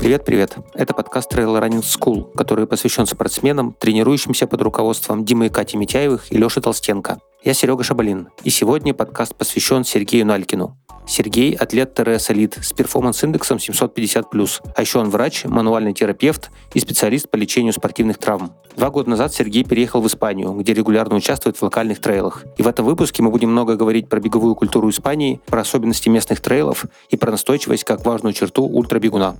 [0.00, 0.56] Привет-привет!
[0.74, 6.32] Это подкаст Trail Running School, который посвящен спортсменам, тренирующимся под руководством Димы и Кати Митяевых
[6.32, 7.20] и Леши Толстенко.
[7.44, 10.76] Я Серега Шабалин, и сегодня подкаст посвящен Сергею Налькину.
[11.08, 17.28] Сергей– атлет ТРС Элит с перформанс-индексом 750+, а еще он врач, мануальный терапевт и специалист
[17.30, 18.52] по лечению спортивных травм.
[18.76, 22.44] Два года назад Сергей переехал в Испанию, где регулярно участвует в локальных трейлах.
[22.58, 26.40] И в этом выпуске мы будем много говорить про беговую культуру Испании, про особенности местных
[26.40, 29.36] трейлов и про настойчивость как важную черту ультрабегуна.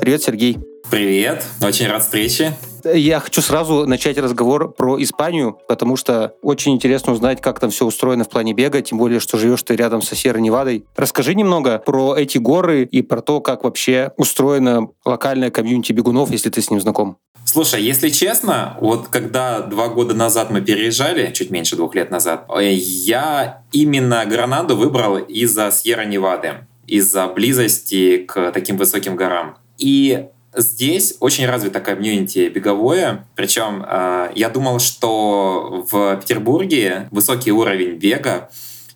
[0.00, 0.58] Привет, Сергей.
[0.92, 2.52] Привет, очень рад встрече.
[2.84, 7.86] Я хочу сразу начать разговор про Испанию, потому что очень интересно узнать, как там все
[7.86, 10.84] устроено в плане бега, тем более, что живешь ты рядом со Серой Невадой.
[10.94, 16.50] Расскажи немного про эти горы и про то, как вообще устроена локальная комьюнити бегунов, если
[16.50, 17.16] ты с ним знаком.
[17.46, 22.44] Слушай, если честно, вот когда два года назад мы переезжали, чуть меньше двух лет назад,
[22.54, 29.56] э, я именно Гранаду выбрал из-за Сьерра-Невады, из-за близости к таким высоким горам.
[29.78, 33.26] И здесь очень развито комьюнити беговое.
[33.34, 38.50] Причем э, я думал, что в Петербурге высокий уровень бега,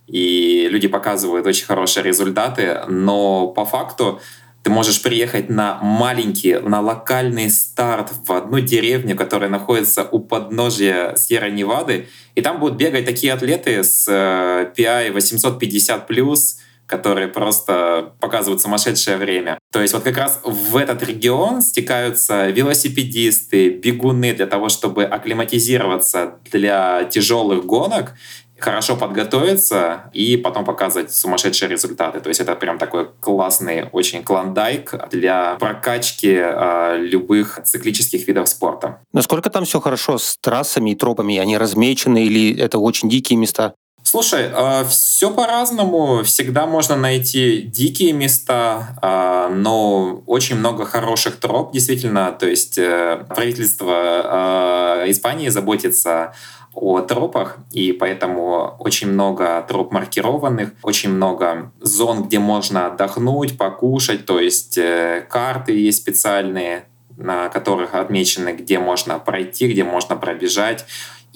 [0.06, 4.20] и люди показывают очень хорошие результаты, но по факту
[4.62, 11.14] ты можешь приехать на маленький, на локальный старт в одну деревню, которая находится у подножия
[11.14, 19.16] Сьерра-Невады, и там будут бегать такие атлеты с э, PI 850+, которые просто показывают сумасшедшее
[19.16, 19.58] время.
[19.72, 26.34] То есть вот как раз в этот регион стекаются велосипедисты, бегуны для того, чтобы акклиматизироваться
[26.50, 28.14] для тяжелых гонок,
[28.58, 32.20] хорошо подготовиться и потом показывать сумасшедшие результаты.
[32.20, 39.00] То есть это прям такой классный очень клондайк для прокачки э, любых циклических видов спорта.
[39.12, 41.36] Насколько там все хорошо с трассами и тропами?
[41.38, 43.74] Они размечены или это очень дикие места?
[44.08, 46.22] Слушай, а, все по-разному.
[46.22, 52.30] Всегда можно найти дикие места, а, но очень много хороших троп, действительно.
[52.30, 56.34] То есть э, правительство а, Испании заботится
[56.72, 64.24] о тропах, и поэтому очень много троп маркированных, очень много зон, где можно отдохнуть, покушать,
[64.24, 66.84] то есть э, карты есть специальные,
[67.16, 70.84] на которых отмечены, где можно пройти, где можно пробежать.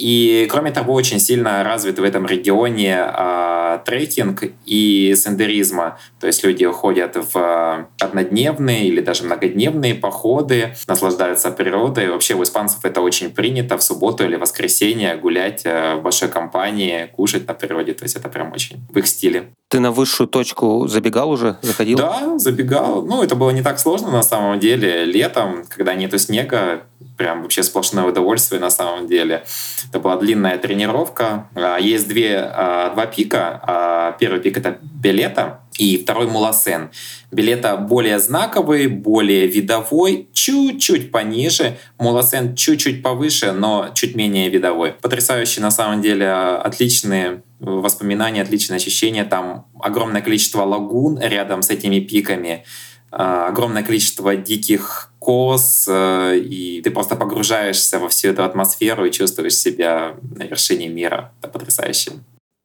[0.00, 5.98] И, кроме того, очень сильно развит в этом регионе э, трекинг и сендеризма.
[6.18, 12.08] То есть люди уходят в однодневные или даже многодневные походы, наслаждаются природой.
[12.08, 17.10] Вообще у испанцев это очень принято в субботу или воскресенье гулять э, в большой компании,
[17.14, 17.92] кушать на природе.
[17.92, 19.50] То есть это прям очень в их стиле.
[19.68, 21.58] Ты на высшую точку забегал уже?
[21.60, 21.98] Заходил?
[21.98, 23.04] Да, забегал.
[23.04, 25.04] Ну, это было не так сложно на самом деле.
[25.04, 26.84] Летом, когда нету снега,
[27.20, 29.44] прям вообще сплошное удовольствие на самом деле.
[29.86, 31.50] Это была длинная тренировка.
[31.54, 33.60] А, есть две, а, два пика.
[33.62, 36.90] А, первый пик— это Белета, и второй Муласен.
[37.30, 41.76] Билета более знаковый, более видовой, чуть-чуть пониже.
[41.98, 44.92] Муласен чуть-чуть повыше, но чуть менее видовой.
[44.92, 49.24] Потрясающий на самом деле, отличные воспоминания, отличные ощущения.
[49.24, 52.64] Там огромное количество лагун рядом с этими пиками.
[53.12, 59.10] А, огромное количество диких коз, э, и ты просто погружаешься во всю эту атмосферу и
[59.10, 61.32] чувствуешь себя на вершине мира.
[61.40, 62.12] Это потрясающе.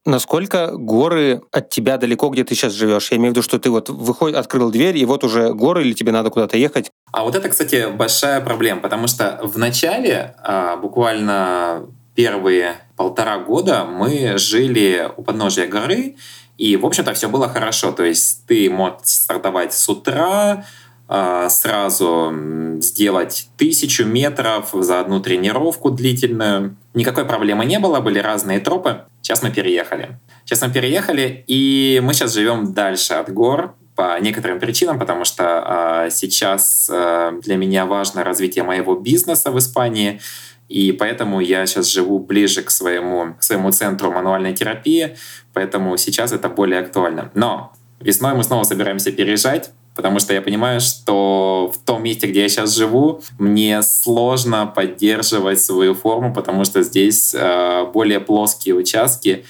[0.05, 3.09] Насколько горы от тебя далеко, где ты сейчас живешь?
[3.09, 5.93] Я имею в виду, что ты вот выходишь, открыл дверь, и вот уже горы, или
[5.93, 6.91] тебе надо куда-то ехать?
[7.11, 13.83] А вот это, кстати, большая проблема, потому что в начале, а, буквально первые полтора года,
[13.83, 16.17] мы жили у подножия горы,
[16.57, 17.91] и, в общем-то, все было хорошо.
[17.91, 20.65] То есть ты мог стартовать с утра,
[21.07, 22.33] а, сразу
[22.79, 26.75] сделать тысячу метров за одну тренировку длительную.
[26.95, 29.01] Никакой проблемы не было, были разные тропы.
[29.21, 30.17] Сейчас мы переехали.
[30.45, 36.05] Сейчас мы переехали, и мы сейчас живем дальше от гор по некоторым причинам, потому что
[36.05, 40.19] э, сейчас э, для меня важно развитие моего бизнеса в Испании.
[40.67, 45.15] И поэтому я сейчас живу ближе к своему, к своему центру мануальной терапии,
[45.53, 47.31] поэтому сейчас это более актуально.
[47.33, 52.41] Но весной мы снова собираемся переезжать, потому что я понимаю, что в том месте, где
[52.41, 59.45] я сейчас живу, мне сложно поддерживать свою форму, потому что здесь э, более плоские участки,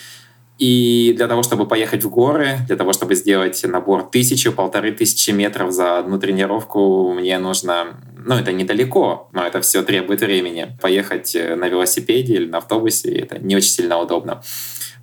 [0.58, 5.32] и для того, чтобы поехать в горы, для того, чтобы сделать набор тысячу, полторы тысячи
[5.32, 10.78] метров за одну тренировку, мне нужно, ну, это недалеко, но это все требует времени.
[10.82, 14.42] Поехать э, на велосипеде или на автобусе, это не очень сильно удобно.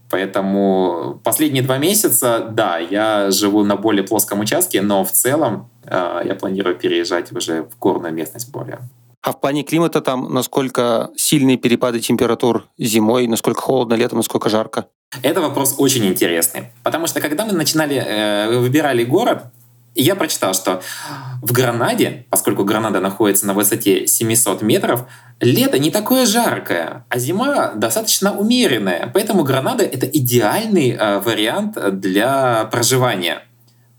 [0.09, 6.23] Поэтому последние два месяца, да, я живу на более плоском участке, но в целом э,
[6.25, 8.81] я планирую переезжать уже в горную местность более.
[9.23, 14.87] А в плане климата там насколько сильные перепады температур зимой, насколько холодно летом, насколько жарко?
[15.23, 16.73] Это вопрос очень интересный.
[16.83, 19.45] Потому что когда мы начинали, э, выбирали город,
[19.95, 20.83] я прочитал, что
[21.43, 25.05] в Гранаде, поскольку Гранада находится на высоте 700 метров,
[25.39, 29.11] лето не такое жаркое, а зима достаточно умеренная.
[29.13, 33.43] Поэтому Гранада— это идеальный э, вариант для проживания.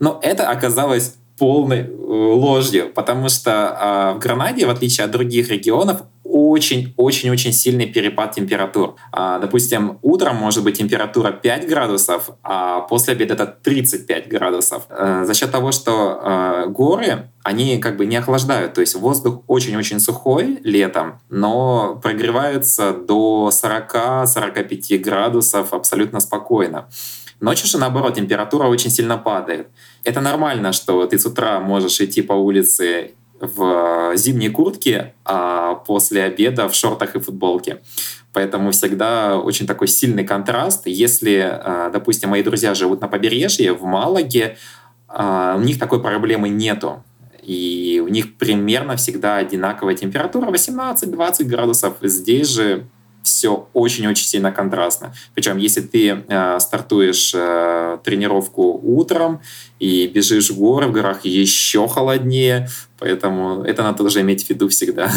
[0.00, 5.50] Но это оказалось полной э, ложью, потому что э, в Гранаде, в отличие от других
[5.50, 8.96] регионов, очень-очень-очень сильный перепад температур.
[9.12, 14.82] А, допустим, утром может быть температура 5 градусов, а после обеда это 35 градусов.
[14.88, 19.42] А, за счет того, что а, горы, они как бы не охлаждают, то есть воздух
[19.46, 26.88] очень-очень сухой летом, но прогревается до 40-45 градусов абсолютно спокойно.
[27.40, 29.68] Ночью же, наоборот, температура очень сильно падает.
[30.04, 36.24] Это нормально, что ты с утра можешь идти по улице в зимней куртке, а после
[36.24, 37.80] обеда в шортах и футболке.
[38.32, 40.86] Поэтому всегда очень такой сильный контраст.
[40.86, 44.56] Если, а, допустим, мои друзья живут на побережье, в Малаге,
[45.08, 47.02] а, у них такой проблемы нету.
[47.42, 51.94] И у них примерно всегда одинаковая температура 18-20 градусов.
[52.02, 52.86] Здесь же
[53.44, 55.12] все очень-очень сильно контрастно.
[55.34, 59.42] Причем, если ты э, стартуешь э, тренировку утром
[59.78, 62.68] и бежишь в горы, в горах еще холоднее,
[62.98, 65.12] поэтому это надо тоже иметь в виду всегда.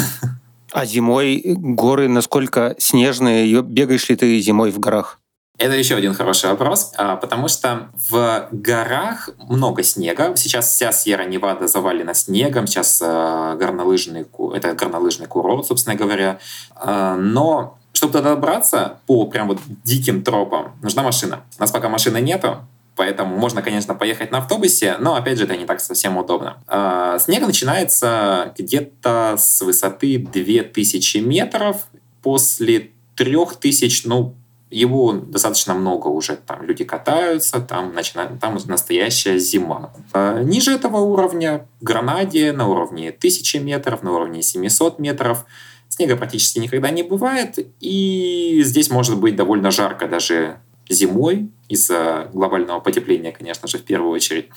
[0.74, 3.62] А зимой горы насколько снежные?
[3.62, 5.22] Бегаешь ли ты зимой в горах?
[5.58, 10.36] Это еще один хороший вопрос, а, потому что в горах много снега.
[10.36, 16.40] Сейчас вся Сьерра Невада завалена снегом, сейчас э, горнолыжный, это горнолыжный курорт, собственно говоря.
[16.86, 21.44] Но чтобы туда добраться по прям вот диким тропам, нужна машина.
[21.58, 22.60] У нас пока машины нету,
[22.96, 26.58] поэтому можно, конечно, поехать на автобусе, но, опять же, это не так совсем удобно.
[26.68, 31.88] А, снег начинается где-то с высоты 2000 метров,
[32.22, 34.36] после 3000, ну,
[34.70, 36.36] его достаточно много уже.
[36.36, 39.92] Там люди катаются, там, начинает, там настоящая зима.
[40.14, 45.46] А ниже этого уровня, в Гранаде, на уровне 1000 метров, на уровне 700 метров–
[45.90, 52.80] Снега практически никогда не бывает, и здесь может быть довольно жарко даже зимой из-за глобального
[52.80, 54.50] потепления, конечно же, в первую очередь.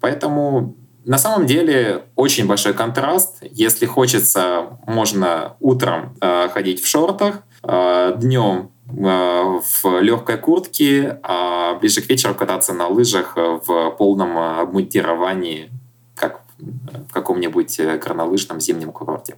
[0.00, 3.38] Поэтому на самом деле очень большой контраст.
[3.50, 11.74] Если хочется, можно утром э, ходить в шортах, э, днем э, в легкой куртке, а
[11.74, 15.70] ближе к вечеру кататься на лыжах в полном обмундировании,
[16.14, 19.36] как в каком-нибудь горнолыжном зимнем курорте.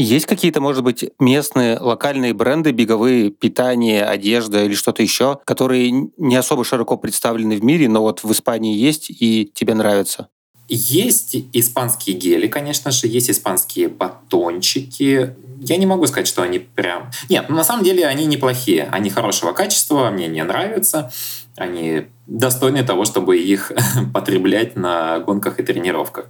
[0.00, 6.36] Есть какие-то, может быть, местные локальные бренды беговые, питание, одежда или что-то еще, которые не
[6.36, 10.28] особо широко представлены в мире, но вот в Испании есть и тебе нравятся?
[10.68, 15.34] Есть испанские гели, конечно же, есть испанские батончики.
[15.60, 17.10] Я не могу сказать, что они прям...
[17.28, 18.88] Нет, ну, на самом деле они неплохие.
[18.92, 21.10] Они хорошего качества, мне не нравятся.
[21.56, 23.72] Они достойны того, чтобы их
[24.14, 26.26] потреблять на гонках и тренировках.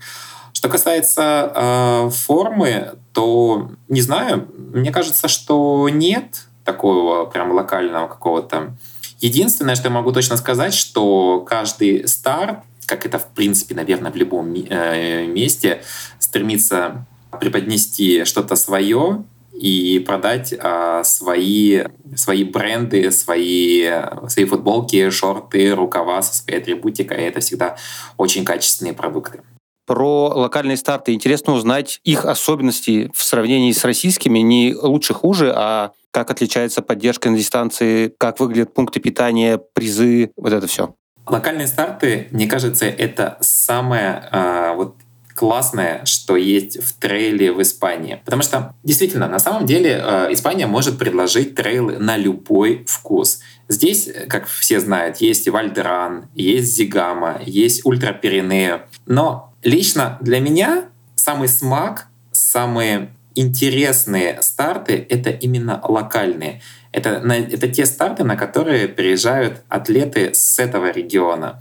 [0.54, 8.76] Что касается э, формы, то не знаю, мне кажется, что нет такого прям локального какого-то.
[9.18, 14.14] Единственное, что я могу точно сказать, что каждый старт, как это в принципе, наверное, в
[14.14, 15.82] любом э, месте,
[16.20, 17.06] стремится
[17.40, 23.90] преподнести что-то свое и продать э, свои, свои бренды, свои,
[24.28, 27.16] свои футболки, шорты, рукава со своей атрибутикой.
[27.24, 27.76] Это всегда
[28.16, 29.40] очень качественные продукты.
[29.88, 35.92] Про локальные старты интересно узнать их особенности в сравнении с российскими, не лучше хуже, а
[36.10, 40.94] как отличается поддержка на дистанции, как выглядят пункты питания, призы, вот это все.
[41.26, 44.94] Локальные старты, мне кажется, это самое э, вот
[45.34, 48.20] классное, что есть в трейле в Испании.
[48.26, 53.40] Потому что, действительно, на самом деле э, Испания может предложить трейлы на любой вкус.
[53.68, 58.80] Здесь, как все знают, есть Вальдеран, есть Зигама, есть Ультра Пиренео.
[59.06, 66.62] Но Лично для меня самый смак, самые интересные старты— это именно локальные.
[66.92, 71.60] Это, это те старты, на которые приезжают атлеты с этого региона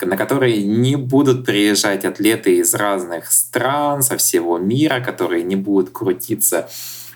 [0.00, 5.90] на которые не будут приезжать атлеты из разных стран, со всего мира, которые не будут
[5.90, 6.68] крутиться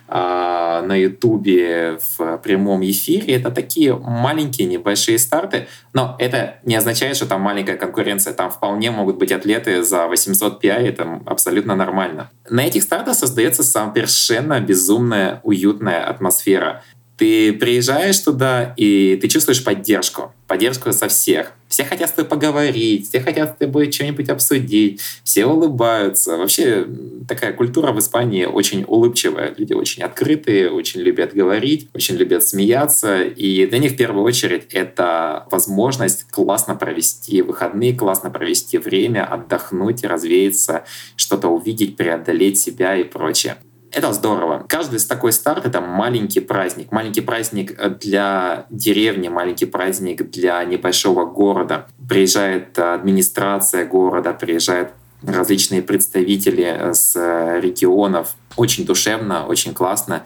[0.08, 3.34] на Ютубе в прямом эфире.
[3.34, 8.32] Это такие маленькие небольшие старты, но это не означает, что там маленькая конкуренция.
[8.32, 12.30] Там вполне могут быть атлеты за 800 PI, это абсолютно нормально.
[12.48, 16.82] На этих стартах создается совершенно безумная, уютная атмосфера.
[17.18, 20.32] Ты приезжаешь туда, и ты чувствуешь поддержку.
[20.46, 21.52] Поддержку со всех.
[21.66, 26.36] Все хотят с тобой поговорить, все хотят с тобой что-нибудь обсудить, все улыбаются.
[26.36, 26.86] Вообще
[27.26, 29.52] такая культура в Испании очень улыбчивая.
[29.58, 33.24] Люди очень открытые, очень любят говорить, очень любят смеяться.
[33.24, 40.04] И для них в первую очередь это возможность классно провести выходные, классно провести время, отдохнуть,
[40.04, 40.84] развеяться,
[41.16, 43.56] что-то увидеть, преодолеть себя и прочее.
[43.90, 44.66] Это здорово.
[44.68, 46.92] Каждый такой старт— это маленький праздник.
[46.92, 51.86] Маленький праздник для деревни, маленький праздник для небольшого города.
[52.08, 54.92] Приезжает администрация города, приезжают
[55.22, 57.16] различные представители с
[57.60, 58.36] регионов.
[58.56, 60.24] Очень душевно, очень классно.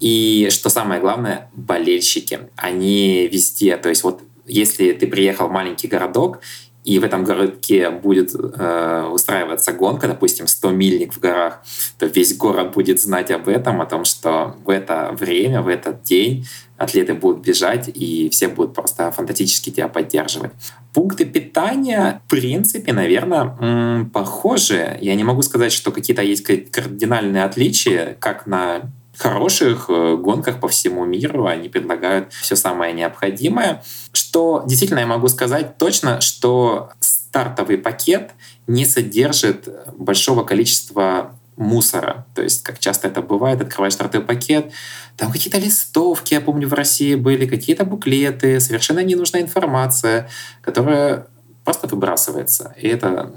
[0.00, 2.50] И что самое главное, болельщики.
[2.56, 3.76] Они везде.
[3.76, 6.40] То есть вот если ты приехал в маленький городок,
[6.84, 11.62] и в этом городке будет э, устраиваться гонка, допустим, 100 мильник в горах,
[11.98, 16.02] то весь город будет знать об этом, о том, что в это время, в этот
[16.02, 16.46] день
[16.76, 20.50] атлеты будут бежать, и все будут просто фантастически тебя поддерживать.
[20.92, 24.98] Пункты питания, в принципе, наверное, похожи.
[25.00, 30.68] Я не могу сказать, что какие-то есть кардинальные отличия, как на хороших э, гонках по
[30.68, 31.46] всему миру.
[31.46, 33.82] Они предлагают все самое необходимое.
[34.32, 38.30] Что действительно я могу сказать точно, что стартовый пакет
[38.66, 42.24] не содержит большого количества мусора.
[42.34, 44.72] То есть, как часто это бывает, открываешь стартовый пакет,
[45.18, 50.30] там какие-то листовки, я помню, в России были, какие-то буклеты, совершенно ненужная информация,
[50.62, 51.26] которая
[51.64, 52.74] просто выбрасывается.
[52.76, 53.30] И это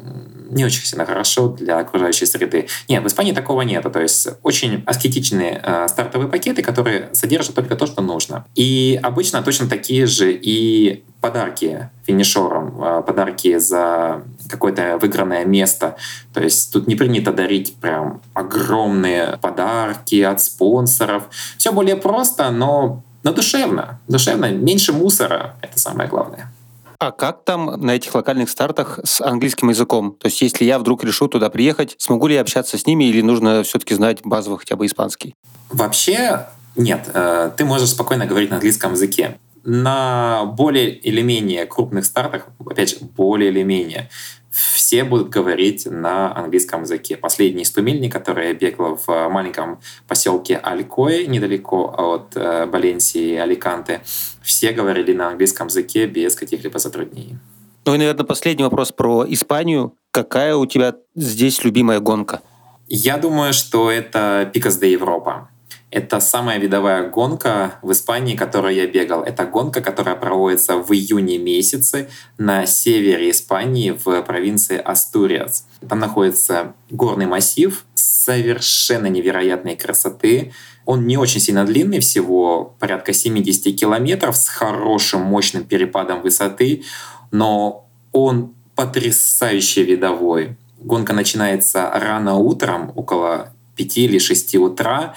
[0.49, 2.67] не очень сильно хорошо для окружающей среды.
[2.87, 3.83] Нет, в Испании такого нет.
[3.91, 8.45] То есть очень аскетичные э, стартовые пакеты, которые содержат только то, что нужно.
[8.55, 15.97] И обычно точно такие же и подарки финишерам, э, подарки за какое-то выигранное место.
[16.33, 21.23] То есть тут не принято дарить прям огромные подарки от спонсоров.
[21.57, 23.99] Все более просто, но, но душевно.
[24.07, 25.55] Душевно, меньше мусора.
[25.61, 26.51] Это самое главное.
[26.99, 30.15] А как там на этих локальных стартах с английским языком?
[30.19, 33.21] То есть если я вдруг решу туда приехать, смогу ли я общаться с ними или
[33.21, 35.35] нужно все-таки знать базово хотя бы испанский?
[35.69, 37.09] Вообще нет.
[37.13, 39.37] Э, ты можешь спокойно говорить на английском языке.
[39.63, 44.09] На более или менее крупных стартах, опять же, более или менее,
[44.55, 47.17] все будут говорить на английском языке.
[47.17, 53.35] Последний 100 мильник, который я бегал в маленьком поселке Алькое, недалеко от э, Валенсии и
[53.35, 54.01] Аликанте,
[54.41, 57.37] все говорили на английском языке без каких-либо затруднений.
[57.85, 59.93] Ну и, наверное, последний вопрос про Испанию.
[60.11, 62.41] Какая у тебя здесь любимая гонка?
[62.87, 65.49] Я думаю, что это Пикас де Европа.
[65.95, 69.23] Это самая видовая гонка в Испании, которую я бегал.
[69.23, 75.65] Это гонка, которая проводится в июне месяце на севере Испании в провинции Астуриас.
[75.87, 80.51] Там находится горный массив совершенно невероятной красоты.
[80.83, 86.83] Он не очень сильно длинный, всего порядка 70 километров с хорошим мощным перепадом высоты,
[87.31, 90.57] но он потрясающе видовой.
[90.77, 95.15] Гонка начинается рано утром, около 5 или 6 утра,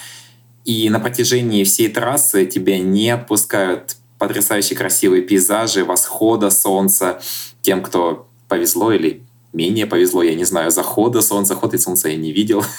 [0.68, 7.22] и на протяжении всей трассы тебя не отпускают потрясающе красивые пейзажи, восхода солнца.
[7.62, 9.22] Тем, кто повезло или
[9.54, 12.62] менее повезло, я не знаю, захода солнца, захода солнца я не видел.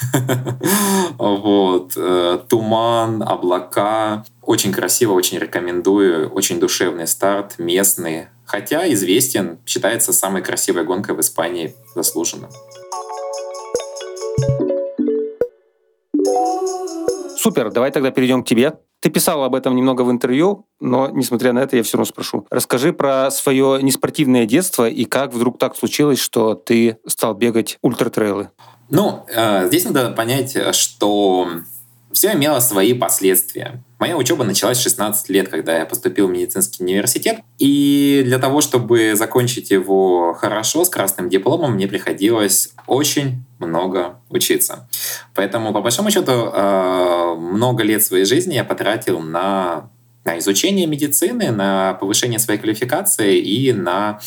[1.18, 1.94] Вот.
[1.96, 4.24] Э, туман, облака.
[4.40, 6.30] Очень красиво, очень рекомендую.
[6.30, 8.28] Очень душевный старт, местный.
[8.46, 12.48] Хотя известен, считается самой красивой гонкой в Испании заслуженно.
[17.42, 18.74] Супер, давай тогда перейдем к тебе.
[19.00, 22.46] Ты писал об этом немного в интервью, но, несмотря на это, я все равно спрошу.
[22.50, 28.50] Расскажи про свое неспортивное детство и как вдруг так случилось, что ты стал бегать ультратрейлы.
[28.90, 31.48] Ну, э, здесь надо понять, что
[32.12, 33.82] все имело свои последствия.
[33.98, 37.40] Моя учеба началась в 16 лет, когда я поступил в медицинский университет.
[37.58, 44.88] И для того, чтобы закончить его хорошо, с красным дипломом, мне приходилось очень много учиться.
[45.34, 49.90] Поэтому, по большому счету, э, много лет своей жизни я потратил на,
[50.24, 54.20] на изучение медицины, на повышение своей квалификации и на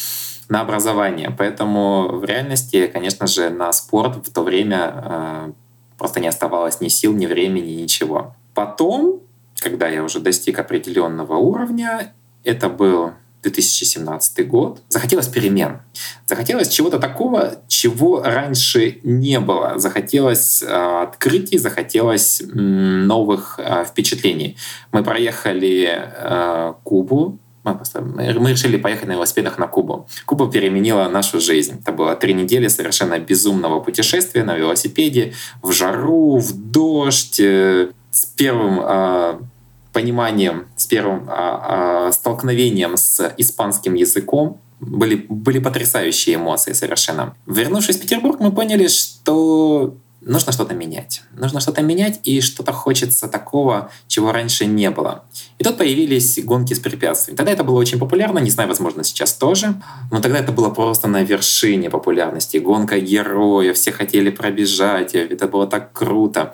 [0.50, 1.34] на образование.
[1.36, 5.52] Поэтому в реальности, конечно же, на спорт в то время э,
[6.04, 8.36] просто не оставалось ни сил, ни времени, ничего.
[8.54, 9.22] Потом
[9.64, 13.12] когда я уже достиг определенного уровня, это был
[13.44, 15.80] 2017 год, захотелось перемен.
[16.26, 19.80] Захотелось чего-то такого, чего раньше не было.
[19.80, 24.58] Захотелось э, открытий, захотелось э, новых э, впечатлений.
[24.92, 30.08] Мы проехали э, Кубу, мы, просто, мы решили поехать на велосипедах на Кубу.
[30.26, 31.80] Куба переменила нашу жизнь.
[31.82, 38.26] Это было три недели совершенно безумного путешествия на велосипеде, в жару, в дождь, э, с
[38.26, 39.40] первым э,
[39.94, 44.60] пониманием, с первым а, а, столкновением с испанским языком.
[44.82, 47.36] Были, были потрясающие эмоции совершенно.
[47.46, 51.22] Вернувшись в Петербург, мы поняли, что нужно что-то менять.
[51.34, 55.24] Нужно что-то менять, и что-то хочется такого, чего раньше не было.
[55.58, 57.38] И тут появились гонки с препятствиями.
[57.38, 59.76] Тогда это было очень популярно, не знаю, возможно, сейчас тоже,
[60.12, 62.58] но тогда это было просто на вершине популярности.
[62.58, 66.54] Гонка героев, все хотели пробежать, это было так круто.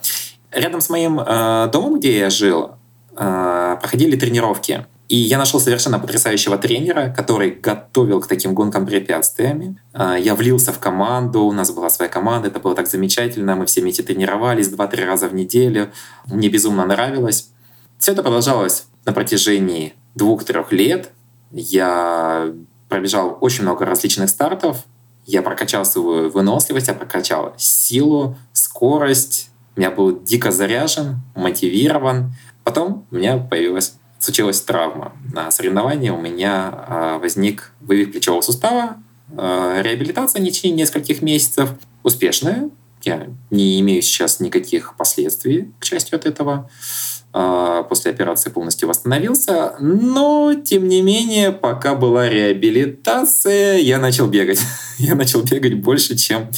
[0.51, 2.71] Рядом с моим э, домом, где я жил,
[3.15, 4.85] э, проходили тренировки.
[5.09, 9.81] И я нашел совершенно потрясающего тренера, который готовил к таким гонкам препятствиями.
[9.91, 13.65] А, я влился в команду, у нас была своя команда, это было так замечательно, мы
[13.65, 15.91] все вместе тренировались два-три раза в неделю,
[16.27, 17.49] мне безумно нравилось.
[17.97, 21.09] Все это продолжалось на протяжении двух-трех лет.
[21.51, 22.53] Я
[22.87, 24.85] пробежал очень много различных стартов,
[25.25, 32.35] я прокачал свою выносливость, я прокачал силу, скорость, я был дико заряжен, мотивирован.
[32.63, 35.13] Потом у меня появилась случилась травма.
[35.33, 38.97] На соревновании у меня а, возник вывих плечевого сустава,
[39.35, 41.69] а, реабилитация в течение нескольких месяцев
[42.03, 42.69] успешная.
[43.03, 46.69] Я не имею сейчас никаких последствий, к счастью, от этого.
[47.31, 49.75] А, после операции полностью восстановился.
[49.79, 54.59] Но, тем не менее, пока была реабилитация, я начал бегать.
[54.97, 56.49] я начал бегать больше, чем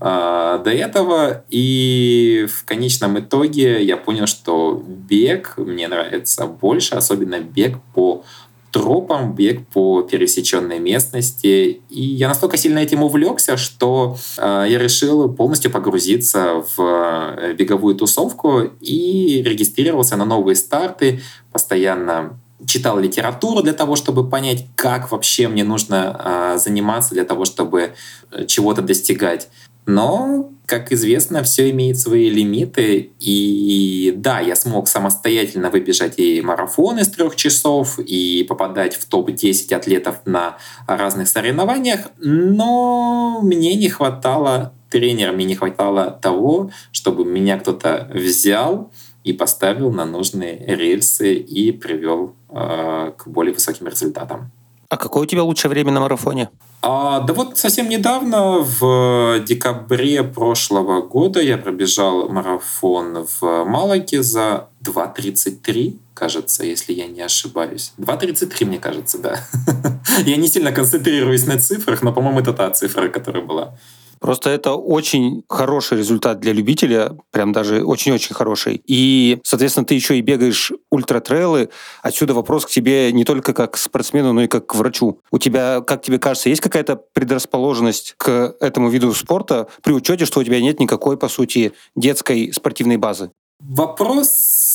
[0.00, 1.44] э, до этого.
[1.50, 8.24] И в конечном итоге я понял, что бег мне нравится больше, особенно бег по
[8.70, 11.80] тропам, бег по пересеченной местности.
[11.88, 17.94] И я настолько сильно этим увлекся, что э, я решил полностью погрузиться в э, беговую
[17.94, 21.20] тусовку и регистрировался на новые старты,
[21.52, 27.44] постоянно читал литературу для того, чтобы понять, как вообще мне нужно э, заниматься для того,
[27.44, 27.94] чтобы
[28.30, 29.48] э, чего-то достигать.
[29.88, 33.10] Но, как известно, все имеет свои лимиты.
[33.20, 39.74] И да, я смог самостоятельно выбежать и марафон из трех часов, и попадать в топ-10
[39.74, 47.58] атлетов на разных соревнованиях, но мне не хватало тренера, мне не хватало того, чтобы меня
[47.58, 48.92] кто-то взял
[49.24, 54.52] и поставил на нужные рельсы и привел э, к более высоким результатам.
[54.90, 56.48] А какое у тебя лучшее время на марафоне?
[56.80, 64.68] А, да вот совсем недавно, в декабре прошлого года, я пробежал марафон в Малаге за
[64.82, 67.92] 2.33, кажется, если я не ошибаюсь.
[67.98, 69.40] 2.33, мне кажется, да.
[70.24, 73.74] я не сильно концентрируюсь на цифрах, но, по-моему, это та цифра, которая была.
[74.20, 78.82] Просто это очень хороший результат для любителя, прям даже очень-очень хороший.
[78.86, 81.70] И, соответственно, ты еще и бегаешь ультратрейлы.
[82.02, 85.20] Отсюда вопрос к тебе не только как спортсмену, но и как к врачу.
[85.30, 90.40] У тебя, как тебе кажется, есть какая-то предрасположенность к этому виду спорта при учете, что
[90.40, 93.30] у тебя нет никакой, по сути, детской спортивной базы?
[93.60, 94.30] Вопрос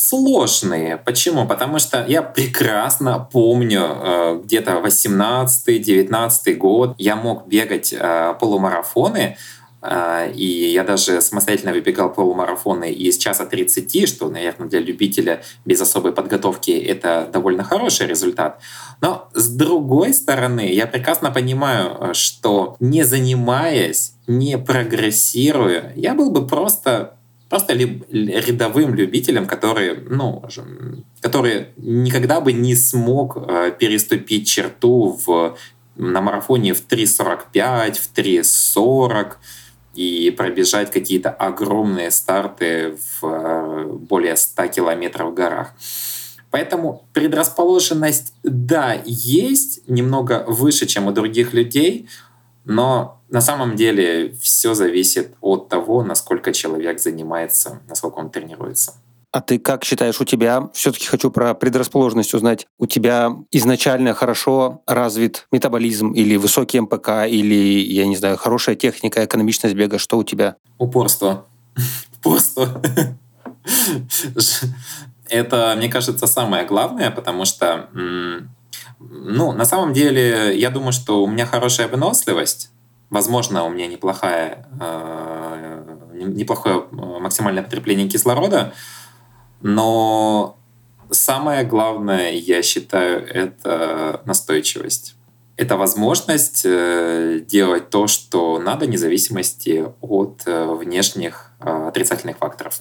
[0.09, 0.97] сложный.
[0.97, 1.47] Почему?
[1.47, 9.37] Потому что я прекрасно помню э, где-то 18-19 год я мог бегать э, полумарафоны,
[9.81, 15.79] э, и я даже самостоятельно выбегал полумарафоны из часа 30, что, наверное, для любителя без
[15.79, 18.59] особой подготовки это довольно хороший результат.
[18.99, 26.45] Но с другой стороны, я прекрасно понимаю, что не занимаясь, не прогрессируя, я был бы
[26.45, 27.15] просто
[27.53, 30.43] просто рядовым любителям, которые, ну,
[31.21, 35.55] которые никогда бы не смог э, переступить черту в,
[35.95, 39.33] на марафоне в 3.45, в 3.40
[39.93, 45.75] и пробежать какие-то огромные старты в э, более 100 километров в горах.
[46.49, 52.09] Поэтому предрасположенность, да, есть немного выше, чем у других людей,
[52.65, 58.93] но на самом деле все зависит от того, насколько человек занимается, насколько он тренируется.
[59.31, 64.83] А ты как считаешь, у тебя, все-таки хочу про предрасположенность узнать, у тебя изначально хорошо
[64.85, 70.23] развит метаболизм или высокий МПК, или, я не знаю, хорошая техника, экономичность бега, что у
[70.23, 70.57] тебя?
[70.77, 71.47] Упорство.
[72.19, 72.79] Упорство.
[75.29, 77.89] Это, мне кажется, самое главное, потому что,
[79.09, 82.69] ну, на самом деле, я думаю, что у меня хорошая выносливость,
[83.13, 88.73] Возможно, у меня неплохая, э, неплохое э, максимальное потребление кислорода,
[89.61, 90.57] но
[91.11, 95.15] самое главное, я считаю, это настойчивость.
[95.57, 102.79] Это возможность э, делать то, что надо, вне зависимости от внешних отрицательных факторов.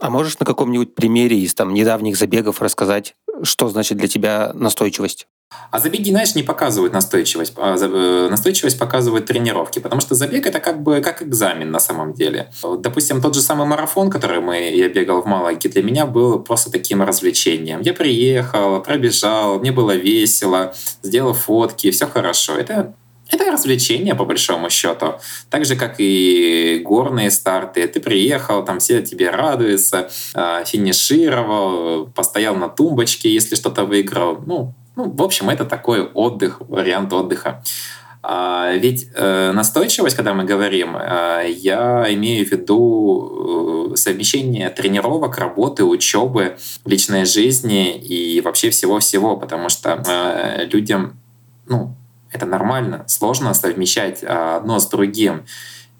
[0.00, 5.28] А можешь на каком-нибудь примере из там недавних забегов рассказать, что значит для тебя настойчивость?
[5.70, 7.52] А забеги, знаешь, не показывают настойчивость.
[7.56, 12.12] А э, настойчивость показывают тренировки, потому что забег это как бы как экзамен на самом
[12.12, 12.50] деле.
[12.78, 16.70] Допустим, тот же самый марафон, который мы, я бегал в Малаге, для меня был просто
[16.70, 17.80] таким развлечением.
[17.80, 22.56] Я приехал, пробежал, мне было весело, сделал фотки, все хорошо.
[22.56, 22.94] Это
[23.30, 25.16] это развлечение, по большому счету.
[25.50, 27.86] Так же, как и горные старты.
[27.86, 34.42] Ты приехал, там все тебе радуются, а, финишировал, постоял на тумбочке, если что-то выиграл.
[34.46, 37.62] Ну, ну, в общем, это такой отдых, вариант отдыха.
[38.20, 45.38] А, ведь э, настойчивость, когда мы говорим, э, я имею в виду э, совмещение тренировок,
[45.38, 51.16] работы, учебы, личной жизни и вообще всего-всего, потому что э, людям,
[51.68, 51.94] ну,
[52.32, 55.44] это нормально, сложно совмещать э, одно с другим.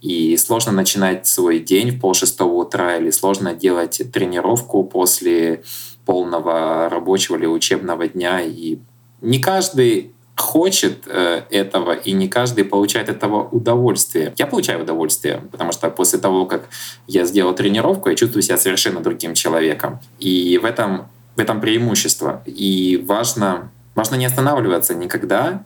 [0.00, 5.62] И сложно начинать свой день в полшестого утра или сложно делать тренировку после
[6.08, 8.40] полного рабочего или учебного дня.
[8.40, 8.78] И
[9.20, 14.32] не каждый хочет э, этого, и не каждый получает этого удовольствие.
[14.38, 16.70] Я получаю удовольствие, потому что после того, как
[17.06, 20.00] я сделал тренировку, я чувствую себя совершенно другим человеком.
[20.18, 22.42] И в этом, в этом преимущество.
[22.46, 25.62] И важно, важно не останавливаться никогда,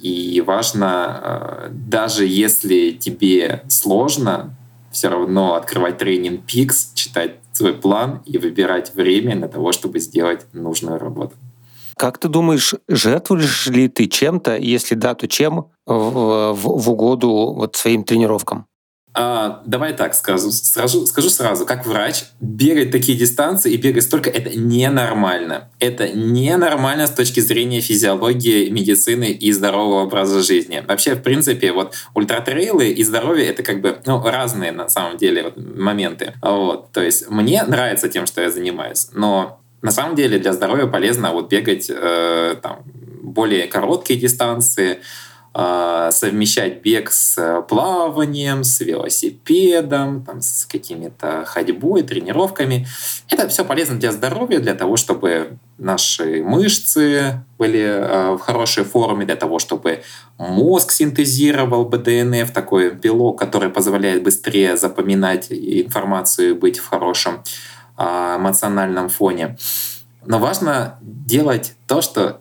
[0.00, 4.56] и важно, э, даже если тебе сложно,
[4.90, 10.46] все равно открывать тренинг Pix, читать свой план и выбирать время для того, чтобы сделать
[10.52, 11.34] нужную работу.
[11.96, 17.52] Как ты думаешь, жертвуешь ли ты чем-то, если да, то чем в, в, в угоду
[17.52, 18.66] вот своим тренировкам?
[19.12, 24.30] А, давай так скажу, скажу, скажу сразу, как врач, бегать такие дистанции и бегать столько—
[24.30, 25.68] это ненормально.
[25.80, 30.84] Это ненормально с точки зрения физиологии, медицины и здорового образа жизни.
[30.86, 35.42] Вообще, в принципе, вот ультратрейлы и здоровье— это как бы ну, разные на самом деле
[35.42, 36.34] вот, моменты.
[36.40, 36.92] Вот.
[36.92, 41.32] То есть мне нравится тем, что я занимаюсь, но на самом деле для здоровья полезно
[41.32, 42.82] вот бегать э, там,
[43.22, 45.00] более короткие дистанции,
[45.52, 52.86] совмещать бег с плаванием, с велосипедом, там, с какими-то ходьбой, тренировками.
[53.28, 59.24] Это все полезно для здоровья, для того, чтобы наши мышцы были э, в хорошей форме,
[59.24, 60.02] для того, чтобы
[60.38, 67.42] мозг синтезировал БДНФ, такой белок, который позволяет быстрее запоминать информацию быть в хорошем
[67.96, 69.56] а, эмоциональном фоне.
[70.24, 72.40] Но важно делать то, что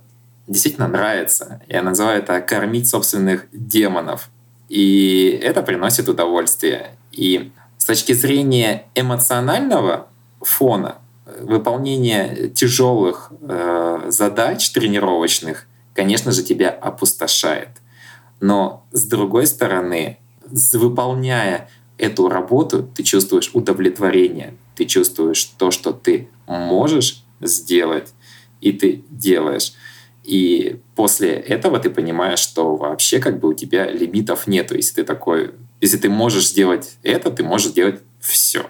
[0.50, 1.62] действительно нравится.
[1.68, 4.30] Я называю это кормить собственных демонов.
[4.68, 6.98] И это приносит удовольствие.
[7.12, 10.08] И с точки зрения эмоционального
[10.42, 10.98] фона,
[11.40, 17.70] выполнение тяжелых э, задач тренировочных, конечно же, тебя опустошает.
[18.42, 20.18] Но с другой стороны,
[20.74, 28.14] выполняя эту работу, ты чувствуешь удовлетворение, ты чувствуешь то, что ты можешь сделать,
[28.62, 29.74] и ты делаешь.
[30.30, 34.76] И после этого ты понимаешь, что вообще как бы у тебя лимитов нету.
[34.76, 38.68] Если ты такой, если ты можешь сделать это, ты можешь делать все.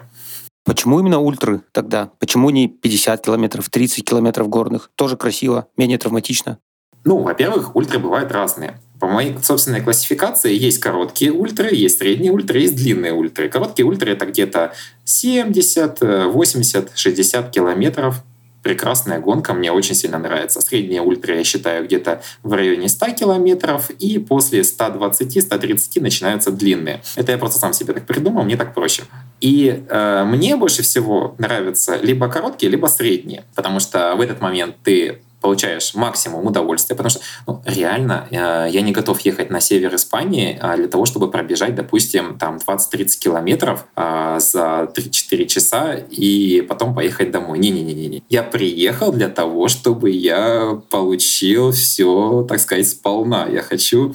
[0.64, 2.12] Почему именно ультры тогда?
[2.18, 4.90] Почему не 50 километров, 30 километров горных?
[4.94, 6.56] Тоже красиво, менее травматично.
[7.04, 8.80] Ну, во-первых, ультры бывают разные.
[8.98, 13.50] По моей собственной классификации есть короткие ультры, есть средние ультры, есть длинные ультры.
[13.50, 14.72] Короткие ультры— это где-то
[15.04, 18.22] 70, 80, 60 километров.
[18.62, 20.60] Прекрасная гонка, мне очень сильно нравится.
[20.60, 27.00] Средние ультры я считаю где-то в районе 100 километров, и после 120-130 начинаются длинные.
[27.16, 29.04] Это я просто сам себе так придумал, мне так проще.
[29.40, 34.76] И э, мне больше всего нравятся либо короткие, либо средние, потому что в этот момент
[34.82, 39.94] ты получаешь максимум удовольствия, потому что ну, реально э, я не готов ехать на север
[39.94, 46.60] Испании э, для того, чтобы пробежать, допустим, там 20-30 километров э, за 3-4 часа и
[46.68, 47.58] потом поехать домой.
[47.58, 48.22] Не-не-не-не.
[48.28, 53.46] Я приехал для того, чтобы я получил все, так сказать, сполна.
[53.46, 54.14] Я хочу,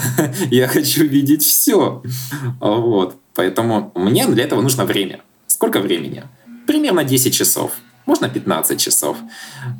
[0.50, 2.02] я хочу видеть все.
[2.60, 3.16] Вот.
[3.34, 5.20] Поэтому мне для этого нужно время.
[5.46, 6.24] Сколько времени?
[6.66, 7.72] Примерно 10 часов
[8.06, 9.16] можно 15 часов.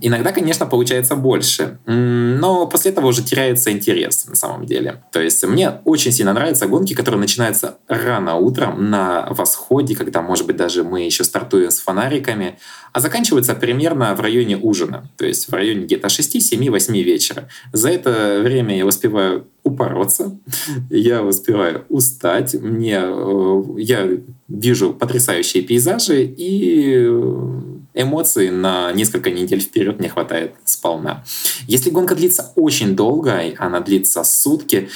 [0.00, 5.02] Иногда, конечно, получается больше, но после этого уже теряется интерес на самом деле.
[5.12, 10.46] То есть мне очень сильно нравятся гонки, которые начинаются рано утром на восходе, когда, может
[10.46, 12.58] быть, даже мы еще стартуем с фонариками,
[12.92, 17.48] а заканчиваются примерно в районе ужина, то есть в районе где-то 6, 7, 8 вечера.
[17.72, 20.38] За это время я успеваю упороться,
[20.90, 24.08] я успеваю устать, мне, э, я
[24.48, 27.06] вижу потрясающие пейзажи и
[27.96, 31.24] эмоций на несколько недель вперед мне хватает сполна.
[31.66, 34.88] Если гонка длится очень долго, она длится сутки,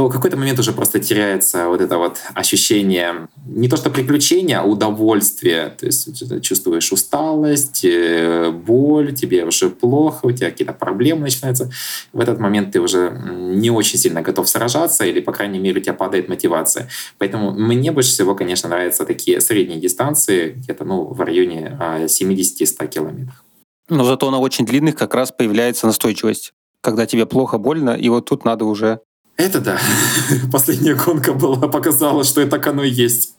[0.00, 4.58] то в какой-то момент уже просто теряется вот это вот ощущение не то что приключения,
[4.58, 5.74] а удовольствия.
[5.78, 11.70] То есть чувствуешь усталость, э, боль, тебе уже плохо, у тебя какие-то проблемы начинаются.
[12.14, 15.82] В этот момент ты уже не очень сильно готов сражаться, или, по крайней мере, у
[15.82, 16.88] тебя падает мотивация.
[17.18, 22.88] Поэтому мне больше всего, конечно, нравятся такие средние дистанции, где-то ну, в районе 70 50-100
[22.88, 23.44] километров.
[23.90, 28.24] Но зато на очень длинных как раз появляется настойчивость, когда тебе плохо, больно, и вот
[28.26, 29.00] тут надо уже...
[29.40, 29.78] Это да.
[30.52, 33.36] Последняя гонка была, показала, что это так оно и есть.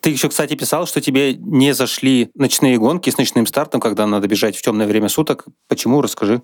[0.00, 4.28] Ты еще, кстати, писал, что тебе не зашли ночные гонки с ночным стартом, когда надо
[4.28, 5.46] бежать в темное время суток.
[5.66, 6.00] Почему?
[6.02, 6.42] Расскажи.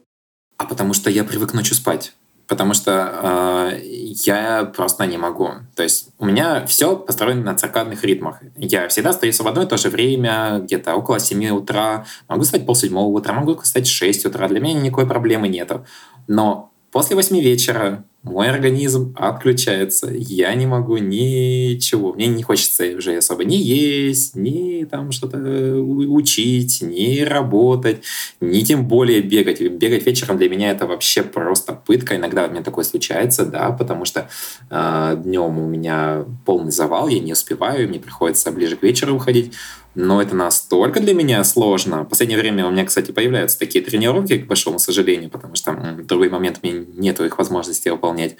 [0.56, 2.14] А потому что я привык ночью спать
[2.50, 3.80] потому что э,
[4.26, 5.50] я просто не могу.
[5.76, 8.40] То есть у меня все построено на циркадных ритмах.
[8.56, 12.06] Я всегда остаюсь в одно и то же время, где-то около 7 утра.
[12.26, 14.48] Могу встать полседьмого утра, могу встать в 6 утра.
[14.48, 15.86] Для меня никакой проблемы нету.
[16.26, 20.10] Но после 8 вечера мой организм отключается.
[20.12, 22.12] Я не могу ничего.
[22.12, 28.02] Мне не хочется уже особо ни есть, ни там что-то учить, ни работать,
[28.40, 29.62] ни тем более бегать.
[29.62, 32.16] Бегать вечером для меня это вообще просто пытка.
[32.16, 34.28] Иногда у меня такое случается, да, потому что
[34.68, 39.54] э, днем у меня полный завал, я не успеваю, мне приходится ближе к вечеру выходить.
[39.94, 42.04] Но это настолько для меня сложно.
[42.04, 46.06] В последнее время у меня, кстати, появляются такие тренировки, к большому сожалению, потому что в
[46.06, 48.36] другой момент у меня нет их возможности выполнять.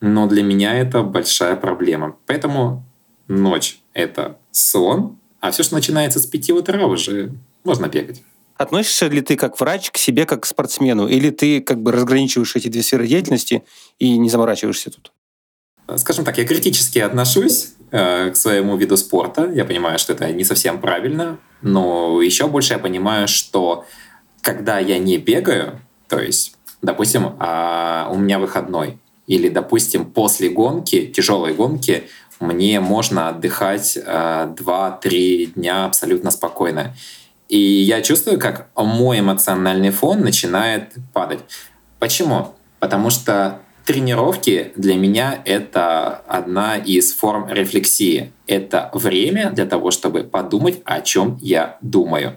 [0.00, 2.16] Но для меня это большая проблема.
[2.26, 2.84] Поэтому
[3.28, 7.32] ночь— это сон, а все, что начинается с 5 утра, уже
[7.64, 8.22] можно бегать.
[8.56, 12.56] Относишься ли ты как врач к себе как к спортсмену, или ты как бы разграничиваешь
[12.56, 13.62] эти две сферы деятельности
[14.00, 15.12] и не заморачиваешься тут?
[15.96, 19.50] Скажем так, я критически отношусь Э, к своему виду спорта.
[19.50, 23.86] Я понимаю, что это не совсем правильно, но еще больше я понимаю, что
[24.42, 31.06] когда я не бегаю, то есть, допустим, а, у меня выходной, или, допустим, после гонки,
[31.06, 32.04] тяжелой гонки,
[32.40, 36.94] мне можно отдыхать 2-3 э, дня абсолютно спокойно.
[37.48, 41.40] И я чувствую, как мой эмоциональный фон начинает падать.
[41.98, 42.54] Почему?
[42.80, 48.32] Потому что Тренировки для меня это одна из форм рефлексии.
[48.46, 52.36] Это время для того, чтобы подумать, о чем я думаю.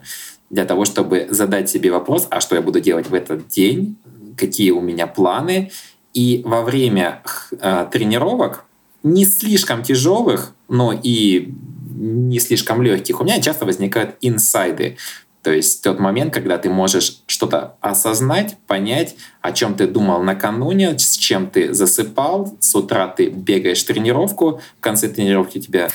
[0.49, 3.97] Для того, чтобы задать себе вопрос, а что я буду делать в этот день,
[4.37, 5.71] какие у меня планы.
[6.13, 7.21] И во время
[7.59, 8.63] э, тренировок,
[9.03, 11.53] не слишком тяжелых, но и
[11.97, 14.95] не слишком легких, у меня часто возникают инсайды.
[15.43, 20.97] То есть тот момент, когда ты можешь что-то осознать, понять, о чем ты думал накануне,
[20.99, 25.89] с чем ты засыпал, с утра ты бегаешь тренировку, в конце тренировки у тебя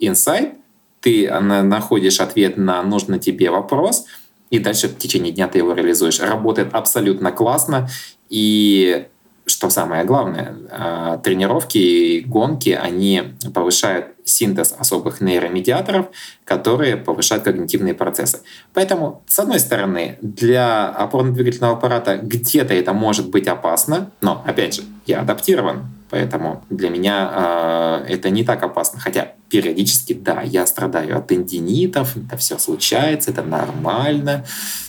[0.00, 0.54] инсайт,
[1.00, 4.06] ты находишь ответ на нужный тебе вопрос,
[4.50, 6.20] и дальше в течение дня ты его реализуешь.
[6.20, 7.88] Работает абсолютно классно,
[8.28, 9.06] и
[9.46, 16.06] что самое главное, а, тренировки и гонки, они повышают синтез особых нейромедиаторов,
[16.44, 18.40] которые повышают когнитивные процессы.
[18.74, 24.82] Поэтому, с одной стороны, для опорно-двигательного аппарата где-то это может быть опасно, но, опять же,
[25.06, 29.00] я адаптирован, поэтому для меня э, это не так опасно.
[29.00, 34.44] Хотя периодически, да, я страдаю от тендинитов, это все случается, это нормально,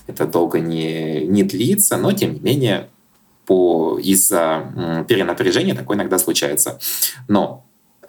[0.08, 2.90] это долго не, не длится, но, тем не менее,
[4.04, 6.80] из-за перенапряжения такое иногда случается.
[7.28, 7.66] Но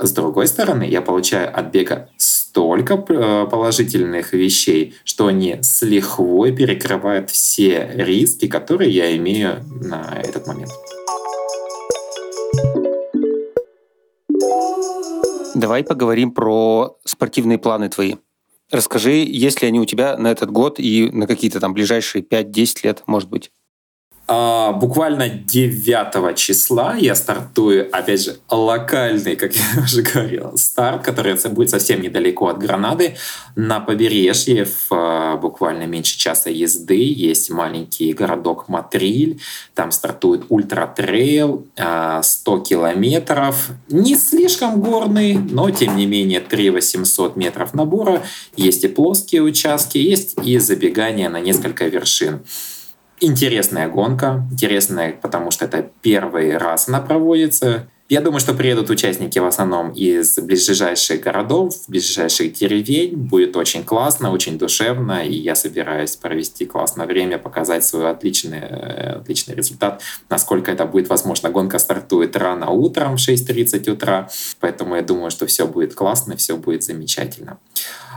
[0.07, 6.55] с другой стороны, я получаю от бега столько э, положительных вещей, что они с лихвой
[6.55, 10.71] перекрывают все риски, которые я имею на этот момент.
[15.55, 18.15] Давай поговорим про спортивные планы твои.
[18.71, 22.79] Расскажи, есть ли они у тебя на этот год и на какие-то там ближайшие 5-10
[22.85, 23.51] лет, может быть?
[24.33, 31.35] А, буквально 9 числа я стартую, опять же, локальный, как я уже говорил, старт, который
[31.51, 33.16] будет совсем недалеко от Гранады,
[33.57, 39.40] на побережье, в а, буквально меньше часа езды, есть маленький городок Матриль,
[39.75, 47.35] там стартует ультра-трейл, 100 а, километров, не слишком горный, но тем не менее 3 800
[47.35, 48.23] метров набора,
[48.55, 52.43] есть и плоские участки, есть и забегания на несколько вершин.
[53.23, 57.87] Интересная гонка, интересная, потому что это первый раз она проводится.
[58.09, 63.15] Я думаю, что приедут участники в основном из ближайших городов, ближайших деревень.
[63.15, 69.55] Будет очень классно, очень душевно, и я собираюсь провести классное время, показать свой отличный, отличный
[69.55, 70.03] результат.
[70.29, 71.51] Насколько это будет возможно.
[71.51, 74.29] Гонка стартует рано утром в 6.30 утра,
[74.59, 77.59] поэтому я думаю, что все будет классно, все будет замечательно.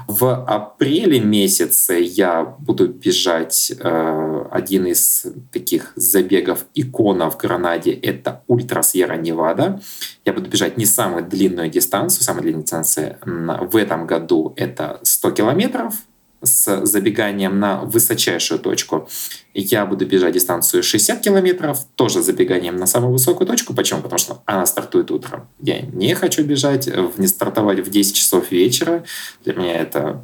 [0.07, 7.91] В апреле месяце я буду бежать э, один из таких забегов икона в Гранаде.
[7.93, 9.81] Это Ультра Сьерра Невада.
[10.25, 12.23] Я буду бежать не самую длинную дистанцию.
[12.23, 15.95] Самая длинная дистанция в этом году это 100 километров
[16.43, 19.09] с забеганием на высочайшую точку.
[19.53, 23.73] Я буду бежать дистанцию 60 километров, тоже с забеганием на самую высокую точку.
[23.73, 24.01] Почему?
[24.01, 25.47] Потому что она стартует утром.
[25.59, 29.03] Я не хочу бежать, не стартовать в 10 часов вечера.
[29.43, 30.21] Для меня это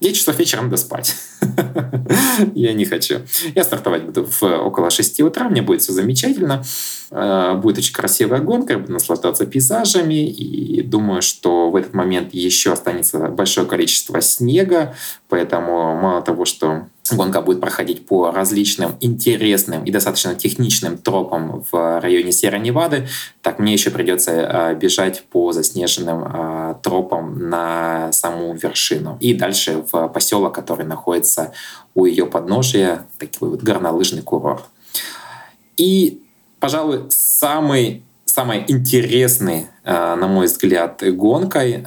[0.00, 1.16] 9 часов вечера надо спать.
[2.54, 3.20] Я не хочу.
[3.54, 6.62] Я стартовать буду в около 6 утра, мне будет все замечательно.
[7.10, 10.28] Э, будет очень красивая гонка, я буду наслаждаться пейзажами.
[10.28, 14.94] И думаю, что в этот момент еще останется большое количество снега.
[15.28, 22.00] Поэтому мало того, что Гонка будет проходить по различным интересным и достаточно техничным тропам в
[22.00, 23.08] районе Сьерра-Невады.
[23.42, 29.16] Так мне еще придется э, бежать по заснеженным э, тропам на саму вершину.
[29.20, 31.52] И дальше в поселок, который находится
[31.94, 34.64] у ее подножия, такой вот горнолыжный курорт.
[35.76, 36.22] И,
[36.60, 41.84] пожалуй, самый самой интересной, э, на мой взгляд, гонкой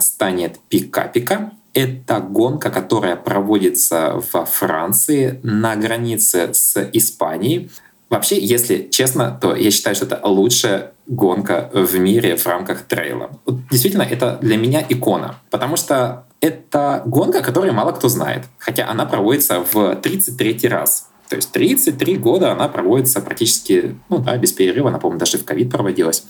[0.00, 1.52] станет Пика-Пика.
[1.74, 7.70] Это гонка, которая проводится во Франции на границе с Испанией.
[8.10, 13.30] Вообще, если честно, то я считаю, что это лучшая гонка в мире в рамках трейла.
[13.70, 19.04] Действительно, это для меня икона, потому что это гонка, которую мало кто знает, хотя она
[19.04, 21.08] проводится в 33 раз.
[21.28, 25.44] То есть 33 года она проводится практически, ну да, без перерыва, она, по-моему, даже в
[25.44, 26.24] ковид проводилась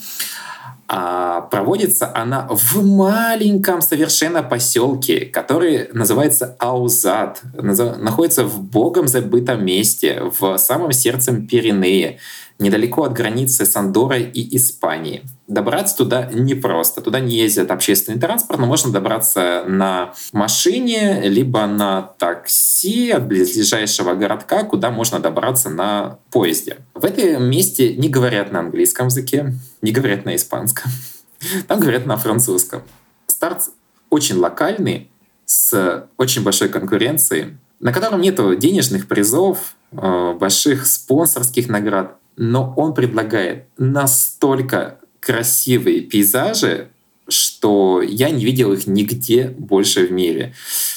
[0.86, 10.22] а проводится она в маленьком совершенно поселке, который называется Аузат, находится в богом забытом месте,
[10.38, 12.18] в самом сердце Пиренеи
[12.58, 15.22] недалеко от границы с Андорой и Испанией.
[15.48, 17.00] Добраться туда непросто.
[17.00, 24.14] Туда не ездят общественный транспорт, но можно добраться на машине, либо на такси от ближайшего
[24.14, 26.78] городка, куда можно добраться на поезде.
[26.94, 30.90] В этом месте не говорят на английском языке, не говорят на испанском.
[31.66, 32.82] Там говорят на французском.
[33.26, 33.70] Старт
[34.10, 35.10] очень локальный,
[35.44, 42.94] с очень большой конкуренцией, на котором нет денежных призов, э, больших спонсорских наград но он
[42.94, 46.88] предлагает настолько красивые пейзажи,
[47.26, 50.54] что я не видел их нигде больше в мире.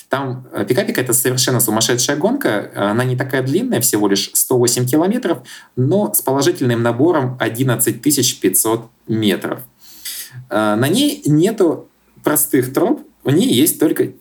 [0.10, 2.72] Там э, Пикапика— это совершенно сумасшедшая гонка.
[2.76, 5.40] Она не такая длинная, всего лишь 108 километров,
[5.76, 9.62] но с положительным набором 11 500 метров.
[10.50, 11.88] Э, на ней нету
[12.24, 14.12] простых троп, у ней есть только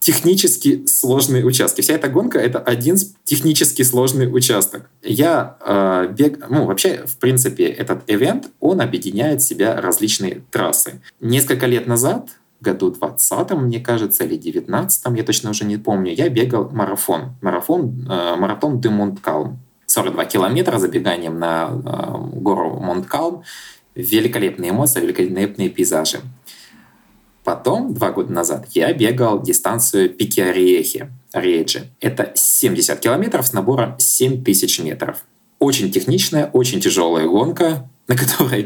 [0.00, 1.80] технически сложные участки.
[1.80, 4.88] Вся эта гонка— это один технически сложный участок.
[5.02, 6.48] Я э, бег...
[6.48, 11.00] Ну, вообще, в принципе, этот ивент, он объединяет в себя различные трассы.
[11.20, 12.28] Несколько лет назад,
[12.60, 17.34] году 20 мне кажется, или 19 я точно уже не помню, я бегал марафон.
[17.42, 19.58] Марафон, э, марафон де Монткалм.
[19.86, 23.42] 42 километра забеганием на э, гору Монткалм.
[23.94, 26.18] Великолепные эмоции, великолепные пейзажи.
[27.46, 31.86] Потом, два года назад, я бегал дистанцию Пики-Ориехи, Риеджи.
[32.00, 35.18] Это 70 километров с набором 7000 метров.
[35.60, 38.62] Очень техничная, очень тяжелая гонка, на которой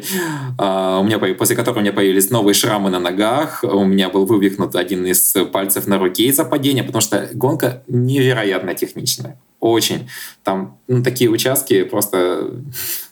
[0.58, 4.24] э, у меня после которой у меня появились новые шрамы на ногах, у меня был
[4.24, 9.38] вывихнут один из пальцев на руке из-за падения, потому что гонка невероятно техничная.
[9.60, 10.08] Очень.
[10.42, 12.50] Там ну, такие участки, просто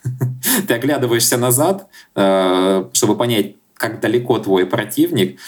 [0.67, 5.39] ты оглядываешься назад, э, чтобы понять, как далеко твой противник,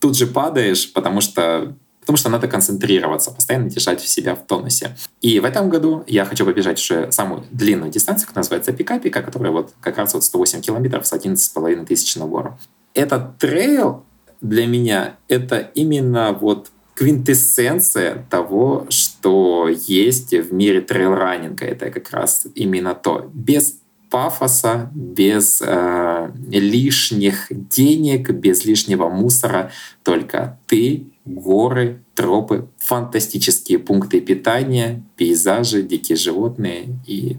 [0.00, 1.74] тут же падаешь, потому что
[2.08, 4.96] потому что надо концентрироваться, постоянно держать себя в тонусе.
[5.20, 9.52] И в этом году я хочу побежать уже самую длинную дистанцию, которая называется Пика-Пика, которая
[9.52, 12.54] вот как раз вот 108 километров с 11,5 тысяч наборов.
[12.94, 14.04] Этот трейл
[14.40, 21.64] для меня— это именно вот квинтэссенция того, что есть в мире трейл-раннинга.
[21.66, 23.30] Это как раз именно то.
[23.32, 23.77] Без
[24.10, 29.70] пафоса, без э, лишних денег, без лишнего мусора.
[30.02, 36.98] Только ты, горы, тропы, фантастические пункты питания, пейзажи, дикие животные.
[37.06, 37.36] И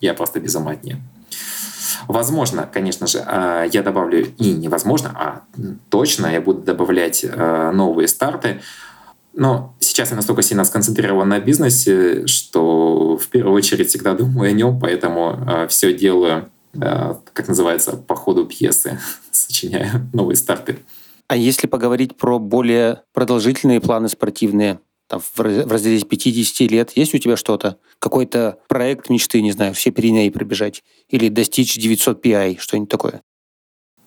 [0.00, 1.00] я просто без ума от нее.
[2.06, 5.42] Возможно, конечно же, э, я добавлю и невозможно, а
[5.90, 8.60] точно я буду добавлять э, новые старты.
[9.38, 14.52] Но сейчас я настолько сильно сконцентрирован на бизнесе, что в первую очередь всегда думаю о
[14.52, 18.98] нем, поэтому э, все делаю, э, как называется, по ходу пьесы,
[19.30, 20.80] сочиняю новые старты.
[21.28, 27.18] А если поговорить про более продолжительные планы спортивные, там, в разрезе 50 лет, есть у
[27.18, 27.78] тебя что-то?
[28.00, 30.82] Какой-то проект мечты, не знаю, все Пиренеи пробежать?
[31.10, 33.22] Или достичь 900 PI, что-нибудь такое?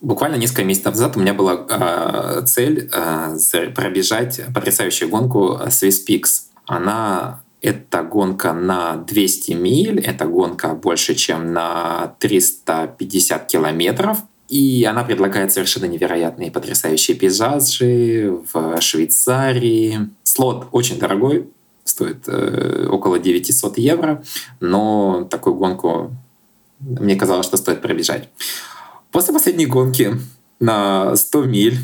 [0.02, 6.48] Буквально несколько месяцев назад у меня была э, цель э, пробежать потрясающую гонку Swiss Peaks.
[6.66, 14.18] Она это гонка на 200 миль, это гонка больше, чем на 350 километров.
[14.50, 20.10] И она предлагает совершенно невероятные потрясающие пейзажи в Швейцарии.
[20.24, 21.48] Слот очень дорогой,
[21.84, 24.24] стоит э, около 900 евро,
[24.60, 26.12] но такую гонку
[26.80, 28.30] мне казалось, что стоит пробежать.
[29.12, 30.14] После последней гонки
[30.60, 31.78] на 100 миль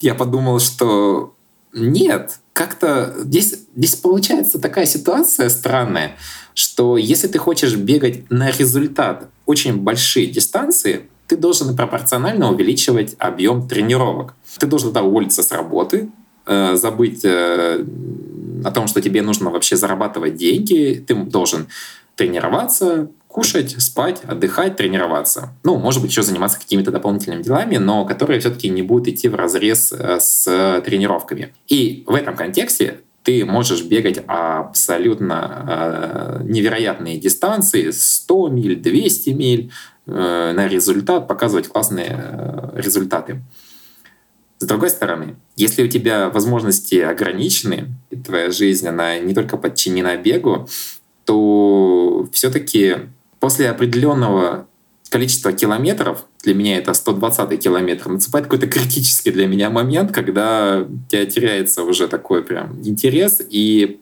[0.00, 1.34] я подумал, что
[1.72, 6.16] нет, как-то здесь, здесь получается такая ситуация странная,
[6.54, 13.66] что если ты хочешь бегать на результат очень большие дистанции, ты должен пропорционально увеличивать объем
[13.68, 14.34] тренировок.
[14.58, 16.10] Ты должен уволиться с работы,
[16.46, 17.84] э, забыть э,
[18.64, 21.68] о том, что тебе нужно вообще зарабатывать деньги, ты должен
[22.16, 25.54] тренироваться, кушать, спать, отдыхать, тренироваться.
[25.64, 29.34] Ну, может быть, еще заниматься какими-то дополнительными делами, но которые все-таки не будут идти в
[29.34, 31.54] разрез э, с тренировками.
[31.66, 39.72] И в этом контексте ты можешь бегать абсолютно э, невероятные дистанции, 100 миль, 200 миль,
[40.06, 43.42] э, на результат, показывать классные результаты.
[44.58, 50.16] С другой стороны, если у тебя возможности ограничены, и твоя жизнь, она не только подчинена
[50.16, 50.68] бегу,
[51.24, 52.96] то все-таки
[53.42, 54.68] после определенного
[55.10, 61.10] количества километров, для меня это 120 километр, наступает какой-то критический для меня момент, когда у
[61.10, 64.00] тебя теряется уже такой прям интерес и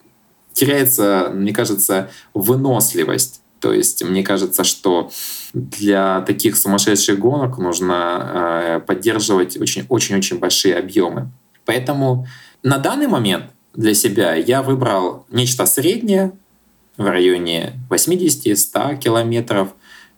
[0.53, 3.41] теряется, мне кажется, выносливость.
[3.61, 5.11] То есть мне кажется, что
[5.55, 11.30] для таких сумасшедших гонок нужно э, поддерживать очень-очень-очень большие объемы.
[11.64, 12.26] Поэтому
[12.62, 16.32] на данный момент для себя я выбрал нечто среднее,
[17.01, 19.68] в районе 80-100 километров,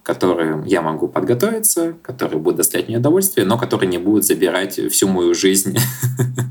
[0.02, 5.06] которые я могу подготовиться, которые будут доставлять мне удовольствие, но которые не будут забирать всю
[5.06, 5.78] мою жизнь,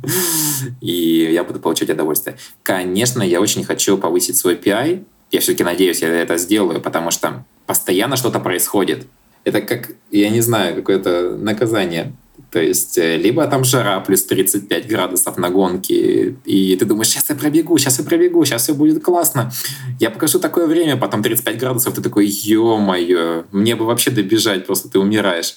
[0.82, 2.38] и я буду получать удовольствие.
[2.64, 7.44] Конечно, я очень хочу повысить свой PI, я все-таки надеюсь, я это сделаю, потому что
[7.66, 9.08] постоянно что-то происходит.
[9.44, 12.14] Это как, я не знаю, какое-то наказание.
[12.50, 17.30] То есть э, либо там жара плюс 35 градусов на гонке, и ты думаешь, сейчас
[17.30, 19.52] я пробегу, сейчас я пробегу, сейчас все будет классно.
[20.00, 24.90] Я покажу такое время, потом 35 градусов, ты такой, ё-моё, мне бы вообще добежать, просто
[24.90, 25.56] ты умираешь.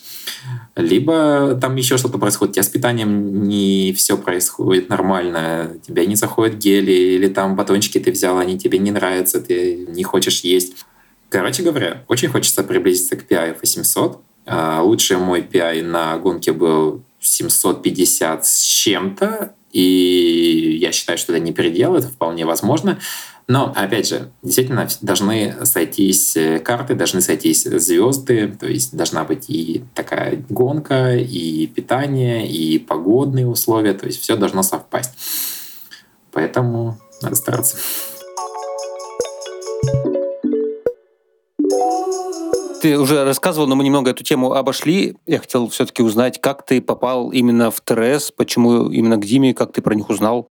[0.77, 6.17] Либо там еще что-то происходит, у тебя с питанием не все происходит нормально, тебя не
[6.17, 10.75] заходят гели, или там батончики ты взял, они тебе не нравятся, ты не хочешь есть.
[11.29, 17.03] Короче говоря, очень хочется приблизиться к PI 800, а, лучший мой PI на гонке был
[17.21, 23.01] 750 с чем-то, и я считаю, что это не передел, это вполне возможно.
[23.47, 29.51] Но, опять же, действительно должны сойтись э, карты, должны сойтись звезды, то есть должна быть
[29.51, 35.11] и такая гонка, и питание, и погодные условия, то есть все должно совпасть.
[36.33, 37.77] Поэтому надо стараться.
[42.85, 45.17] Ты уже рассказывал, но мы немного эту тему обошли.
[45.25, 49.73] Я хотел все-таки узнать, как ты попал именно в ТРС, почему именно к Диме, как
[49.73, 50.49] ты про них узнал?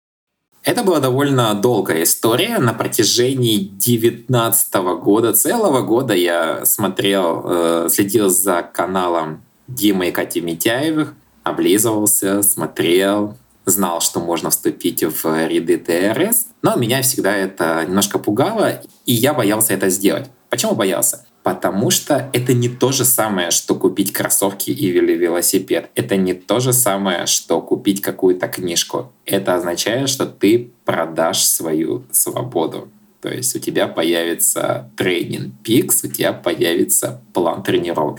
[0.65, 2.59] Это была довольно долгая история.
[2.59, 10.41] На протяжении 19 года, целого года я смотрел, э, следил за каналом Димы и Кати
[10.41, 11.15] Митяевых,
[11.45, 18.83] облизывался, смотрел, знал, что можно вступить в ряды ТРС, но меня всегда это немножко пугало,
[19.05, 20.29] и я боялся это сделать.
[20.51, 21.25] Почему боялся?
[21.47, 25.91] Потому что это не то же самое, что купить кроссовки или велосипед.
[25.95, 29.13] Это не то же самое, что купить какую-то книжку.
[29.25, 32.89] Это означает, что ты продашь свою свободу.
[33.21, 38.19] То есть у тебя появится тренинг пикс, у тебя появится план тренировок.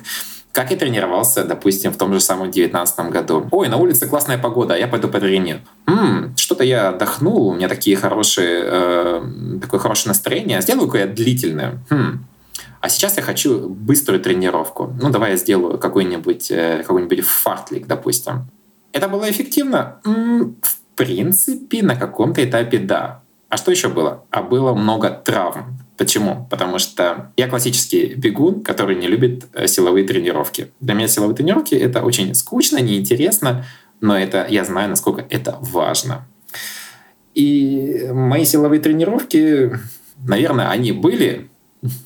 [0.53, 3.45] Как я тренировался, допустим, в том же самом 2019 году.
[3.51, 5.59] Ой, на улице классная погода, а я пойду потренирую.
[5.85, 9.21] М-м, что-то я отдохнул, у меня такие хорошие, э,
[9.61, 10.61] такое хорошее настроение.
[10.61, 11.79] Сделаю-ка я длительное.
[11.89, 12.25] Хм,
[12.81, 14.93] а сейчас я хочу быструю тренировку.
[15.01, 18.47] Ну, давай я сделаю какой-нибудь э, какой-нибудь фартлик, допустим.
[18.91, 19.99] Это было эффективно?
[20.03, 23.21] В принципе, на каком-то этапе да.
[23.49, 24.25] А что еще было?
[24.29, 25.79] А было много травм.
[25.97, 26.47] Почему?
[26.49, 30.71] Потому что я классический бегун, который не любит э, силовые тренировки.
[30.79, 33.65] Для меня силовые тренировки— это очень скучно, неинтересно,
[34.01, 36.27] но это я знаю, насколько это важно.
[37.33, 39.71] И мои силовые тренировки,
[40.17, 41.49] наверное, они были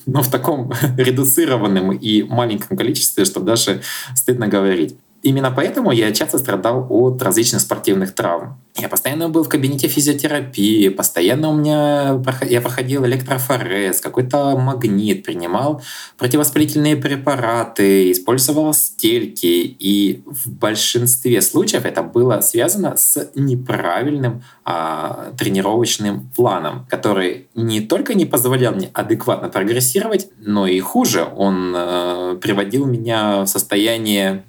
[0.05, 3.81] но в таком редуцированном и маленьком количестве, что даже
[4.15, 4.95] стыдно говорить.
[5.23, 8.57] Именно поэтому я часто страдал от различных спортивных травм.
[8.77, 15.81] Я постоянно был в кабинете физиотерапии, постоянно у меня я проходил электрофорез, какой-то магнит, принимал
[16.17, 19.75] противовоспалительные препараты, использовал стельки.
[19.77, 28.13] И в большинстве случаев это было связано с неправильным а, тренировочным планом, который не только
[28.13, 34.43] не позволял мне адекватно прогрессировать, но и хуже, он э, приводил меня в состояние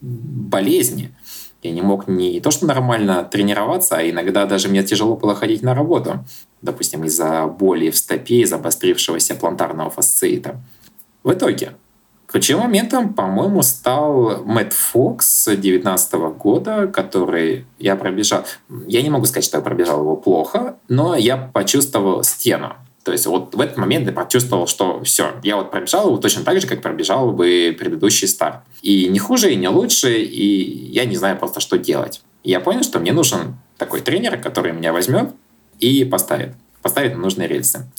[0.00, 1.14] болезни.
[1.62, 5.62] Я не мог не то что нормально тренироваться, а иногда даже мне тяжело было ходить
[5.62, 6.24] на работу.
[6.62, 10.60] Допустим, из-за боли в стопе, из-за обострившегося плантарного фасциита.
[11.22, 11.72] В итоге,
[12.26, 18.44] ключевым моментом, по-моему, стал Мэтт Фокс 2019 года, который я пробежал.
[18.86, 22.76] Я не могу сказать, что я пробежал его плохо, но я почувствовал стену.
[23.04, 26.44] То есть вот в этот момент я почувствовал, что все, я вот пробежал его точно
[26.44, 28.60] так же, как пробежал бы предыдущий старт.
[28.82, 32.22] И не хуже, и не лучше, и я не знаю просто, что делать.
[32.44, 35.32] Я понял, что мне нужен такой тренер, который меня возьмет
[35.78, 36.54] и поставит.
[36.82, 37.90] Поставит на нужные рельсы.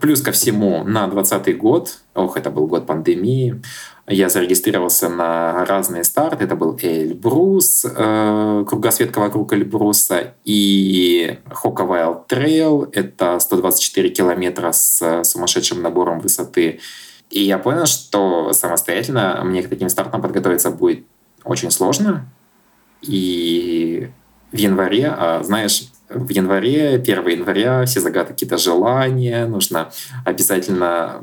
[0.00, 3.62] Плюс ко всему на 2020 год, ох, это был год пандемии,
[4.10, 6.44] я зарегистрировался на разные старты.
[6.44, 12.88] Это был Эльбрус, э, кругосветка вокруг Эльбруса, и Хока Wild Trail.
[12.92, 16.80] Это 124 километра с сумасшедшим набором высоты.
[17.28, 21.04] И я понял, что самостоятельно мне к таким стартам подготовиться будет
[21.44, 22.26] очень сложно.
[23.02, 24.08] И
[24.52, 29.90] в январе, а, знаешь, в январе, 1 января, все загадывают какие-то желания, нужно
[30.24, 31.20] обязательно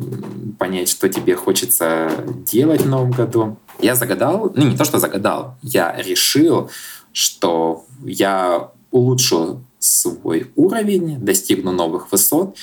[0.60, 3.58] понять, что тебе хочется делать в новом году.
[3.80, 6.70] Я загадал, ну не то, что загадал, я решил,
[7.12, 12.56] что я улучшу свой уровень, достигну новых высот,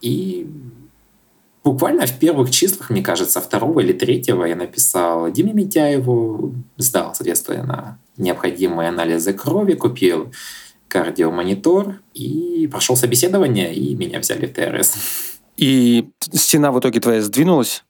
[0.00, 0.46] и
[1.62, 7.98] буквально в первых числах, мне кажется, второго или третьего я написал Диме Митяеву, сдал, соответственно,
[8.16, 10.32] необходимые анализы крови, купил
[10.92, 14.94] кардиомонитор и прошел собеседование, и меня взяли в ТРС.
[15.56, 17.84] И стена в итоге твоя сдвинулась?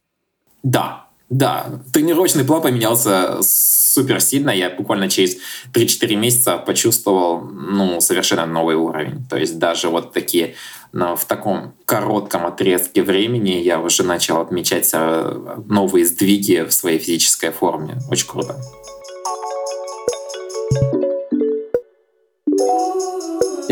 [0.63, 1.81] Да, да.
[1.91, 4.51] Тренировочный план поменялся супер сильно.
[4.51, 5.37] Я буквально через
[5.73, 9.25] 3-4 месяца почувствовал ну, совершенно новый уровень.
[9.29, 10.55] То есть даже вот такие
[10.93, 16.99] но в таком коротком отрезке времени я уже начал отмечать э, новые сдвиги в своей
[16.99, 17.95] физической форме.
[18.11, 18.55] Очень круто.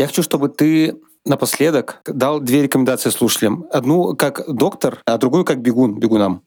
[0.02, 3.66] Я хочу, чтобы ты напоследок дал две рекомендации слушателям.
[3.70, 6.42] Одну как доктор, а другую как бегун, бегунам.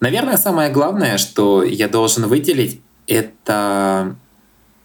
[0.00, 4.16] Наверное, самое главное, что я должен выделить, это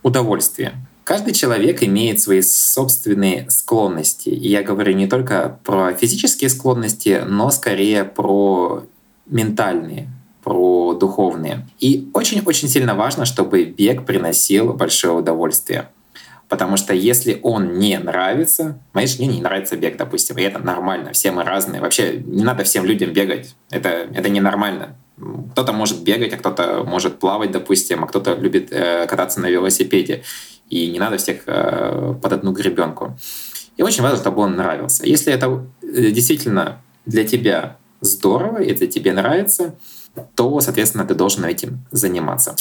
[0.04, 0.74] удовольствие.
[1.04, 4.30] Каждый человек имеет свои собственные склонности.
[4.30, 8.84] И я говорю не только про физические склонности, но скорее про
[9.26, 10.10] ментальные,
[10.44, 11.68] про духовные.
[11.80, 15.90] И очень-очень сильно важно, чтобы бег приносил большое удовольствие.
[16.48, 21.12] Потому что если он не нравится, знаешь, мне не нравится бег, допустим, и это нормально,
[21.12, 21.82] все мы разные.
[21.82, 24.96] Вообще не надо всем людям бегать, это, это ненормально.
[25.52, 30.24] Кто-то может бегать, а кто-то может плавать, допустим, а кто-то любит э, кататься на велосипеде.
[30.70, 33.18] И не надо всех э, под одну гребенку.
[33.78, 35.06] И очень важно, чтобы он нравился.
[35.06, 39.76] Если это э, действительно для тебя здорово, это тебе нравится,
[40.36, 42.56] то, соответственно, ты должен этим заниматься.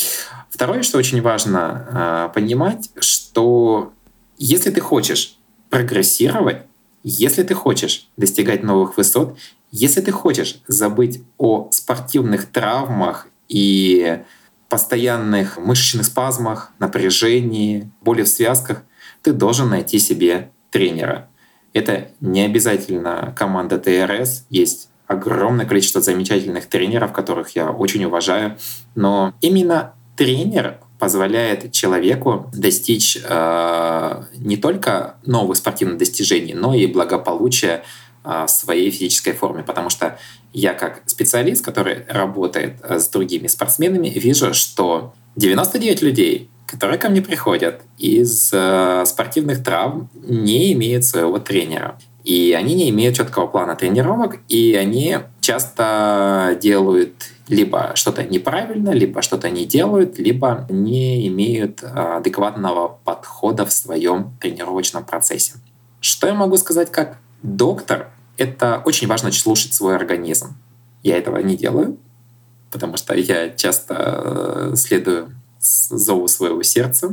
[0.50, 3.92] Второе, что очень важно э, понимать, что
[4.38, 5.38] если ты хочешь
[5.70, 6.62] прогрессировать,
[7.02, 9.36] если ты хочешь достигать новых высот,
[9.70, 14.22] если ты хочешь забыть о спортивных травмах и
[14.68, 18.82] постоянных мышечных спазмах, напряжении, боли в связках,
[19.22, 21.28] ты должен найти себе тренера.
[21.72, 28.56] Это не обязательно команда ТРС, есть огромное количество замечательных тренеров, которых я очень уважаю,
[28.94, 37.82] но именно тренер позволяет человеку достичь э, не только новых спортивных достижений, но и благополучия
[38.24, 39.62] э, в своей физической форме.
[39.62, 40.18] Потому что
[40.52, 47.08] я как специалист, который работает э, с другими спортсменами, вижу, что 99 людей, которые ко
[47.08, 51.98] мне приходят из э, спортивных травм, не имеют своего тренера.
[52.24, 57.12] И они не имеют четкого плана тренировок, и они часто делают
[57.48, 64.32] либо что-то неправильно, либо что-то не делают, либо не имеют а, адекватного подхода в своем
[64.40, 65.52] тренировочном процессе.
[66.00, 68.10] Что я могу сказать как доктор?
[68.38, 70.56] Это очень важно слушать свой организм.
[71.02, 71.98] Я этого не делаю,
[72.70, 75.28] потому что я часто э, следую
[75.60, 77.12] зову своего сердца.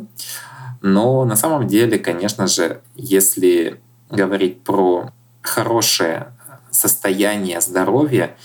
[0.82, 3.80] Но на самом деле, конечно же, если
[4.12, 6.34] говорить про хорошее
[6.70, 8.36] состояние здоровья,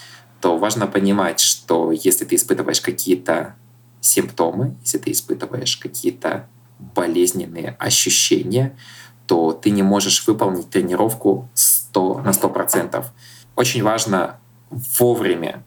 [0.40, 3.54] то важно понимать, что если ты испытываешь какие-то
[4.00, 6.48] симптомы, если ты испытываешь какие-то
[6.78, 8.76] болезненные ощущения,
[9.26, 13.04] то ты не можешь выполнить тренировку 100 на 100%.
[13.56, 14.38] Очень важно
[14.70, 15.64] вовремя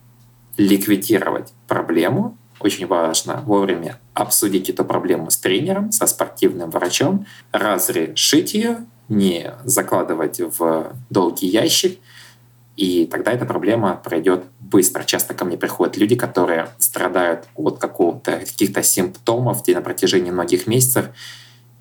[0.56, 8.84] ликвидировать проблему, очень важно вовремя обсудить эту проблему с тренером, со спортивным врачом, разрешить ее,
[9.10, 11.98] не закладывать в долгий ящик,
[12.76, 15.04] и тогда эта проблема пройдет быстро.
[15.04, 21.06] Часто ко мне приходят люди, которые страдают от какого-то каких-то симптомов на протяжении многих месяцев,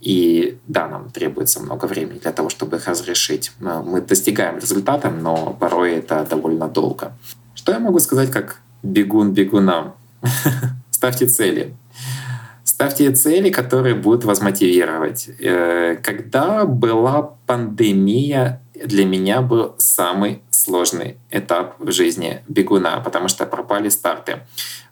[0.02, 3.52] и да, нам требуется много времени для того, чтобы их разрешить.
[3.60, 7.14] Мы достигаем результата, но порой это довольно долго.
[7.54, 9.96] Что я могу сказать как бегун бегунам?
[10.92, 11.76] Ставьте цели.
[12.80, 15.30] Ставьте цели, которые будут вас мотивировать.
[15.42, 23.46] Э, когда была пандемия, для меня был самый сложный этап в жизни бегуна, потому что
[23.46, 24.44] пропали старты.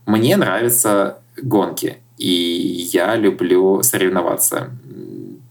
[0.06, 4.72] Мне нравятся гонки, и я люблю соревноваться.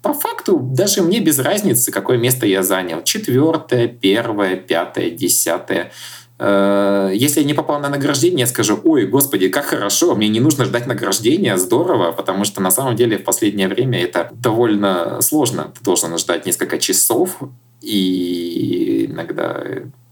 [0.02, 3.02] По факту даже мне без разницы, какое место я занял.
[3.02, 5.90] Четвертое, первое, пятое, десятое.
[6.38, 10.40] Э, если я не попал на награждение, я скажу, ой, господи, как хорошо, мне не
[10.40, 15.72] нужно ждать награждения, здорово, потому что на самом деле в последнее время это довольно сложно.
[15.76, 17.38] Ты должен ждать несколько часов,
[17.80, 19.62] и иногда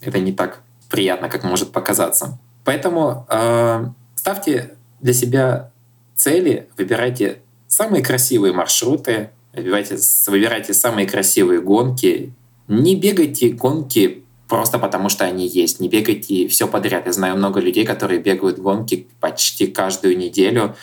[0.00, 2.38] это не так приятно, как может показаться.
[2.64, 5.70] Поэтому э, ставьте для себя
[6.14, 9.96] цели, выбирайте самые красивые маршруты, выбирайте,
[10.28, 12.32] выбирайте самые красивые гонки.
[12.68, 15.80] Не бегайте гонки просто потому, что они есть.
[15.80, 17.06] Не бегайте все подряд.
[17.06, 20.76] Я знаю много людей, которые бегают гонки почти каждую неделю.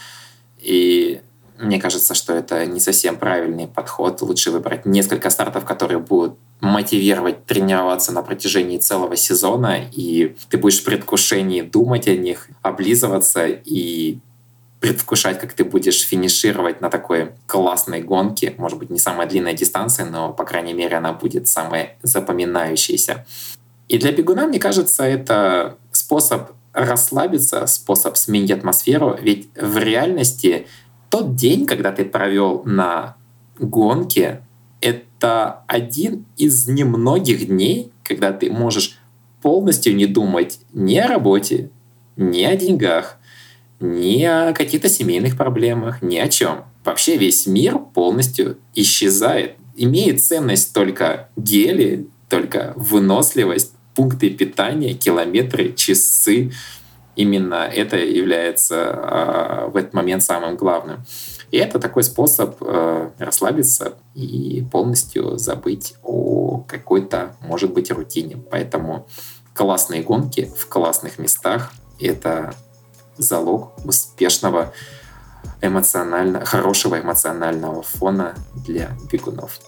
[0.59, 1.21] И
[1.57, 4.21] мне кажется, что это не совсем правильный подход.
[4.21, 10.79] Лучше выбрать несколько стартов, которые будут мотивировать тренироваться на протяжении целого сезона, и ты будешь
[10.79, 14.19] в предвкушении думать о них, облизываться и
[14.81, 18.55] предвкушать, как ты будешь финишировать на такой классной гонке.
[18.57, 23.25] Может быть, не самая длинная дистанция, но, по крайней мере, она будет самая запоминающаяся.
[23.87, 29.15] И для бегуна, мне кажется, это способ расслабиться, способ сменить атмосферу.
[29.21, 30.65] Ведь в реальности
[31.09, 33.17] тот день, когда ты провел на
[33.59, 34.41] гонке,
[34.79, 38.97] это один из немногих дней, когда ты можешь
[39.43, 41.69] полностью не думать ни о работе,
[42.15, 43.19] ни о деньгах,
[43.81, 46.65] ни о каких-то семейных проблемах, ни о чем.
[46.85, 49.55] Вообще весь мир полностью исчезает.
[49.75, 56.51] Имеет ценность только гели, только выносливость, пункты питания, километры, часы.
[57.15, 61.03] Именно это является э, в этот момент самым главным.
[61.51, 68.37] И это такой способ э, расслабиться и полностью забыть о какой-то, может быть, рутине.
[68.49, 69.07] Поэтому
[69.53, 72.55] классные гонки в классных местах— это
[73.21, 74.73] залог успешного
[75.61, 79.59] эмоционально, хорошего эмоционального фона для бегунов.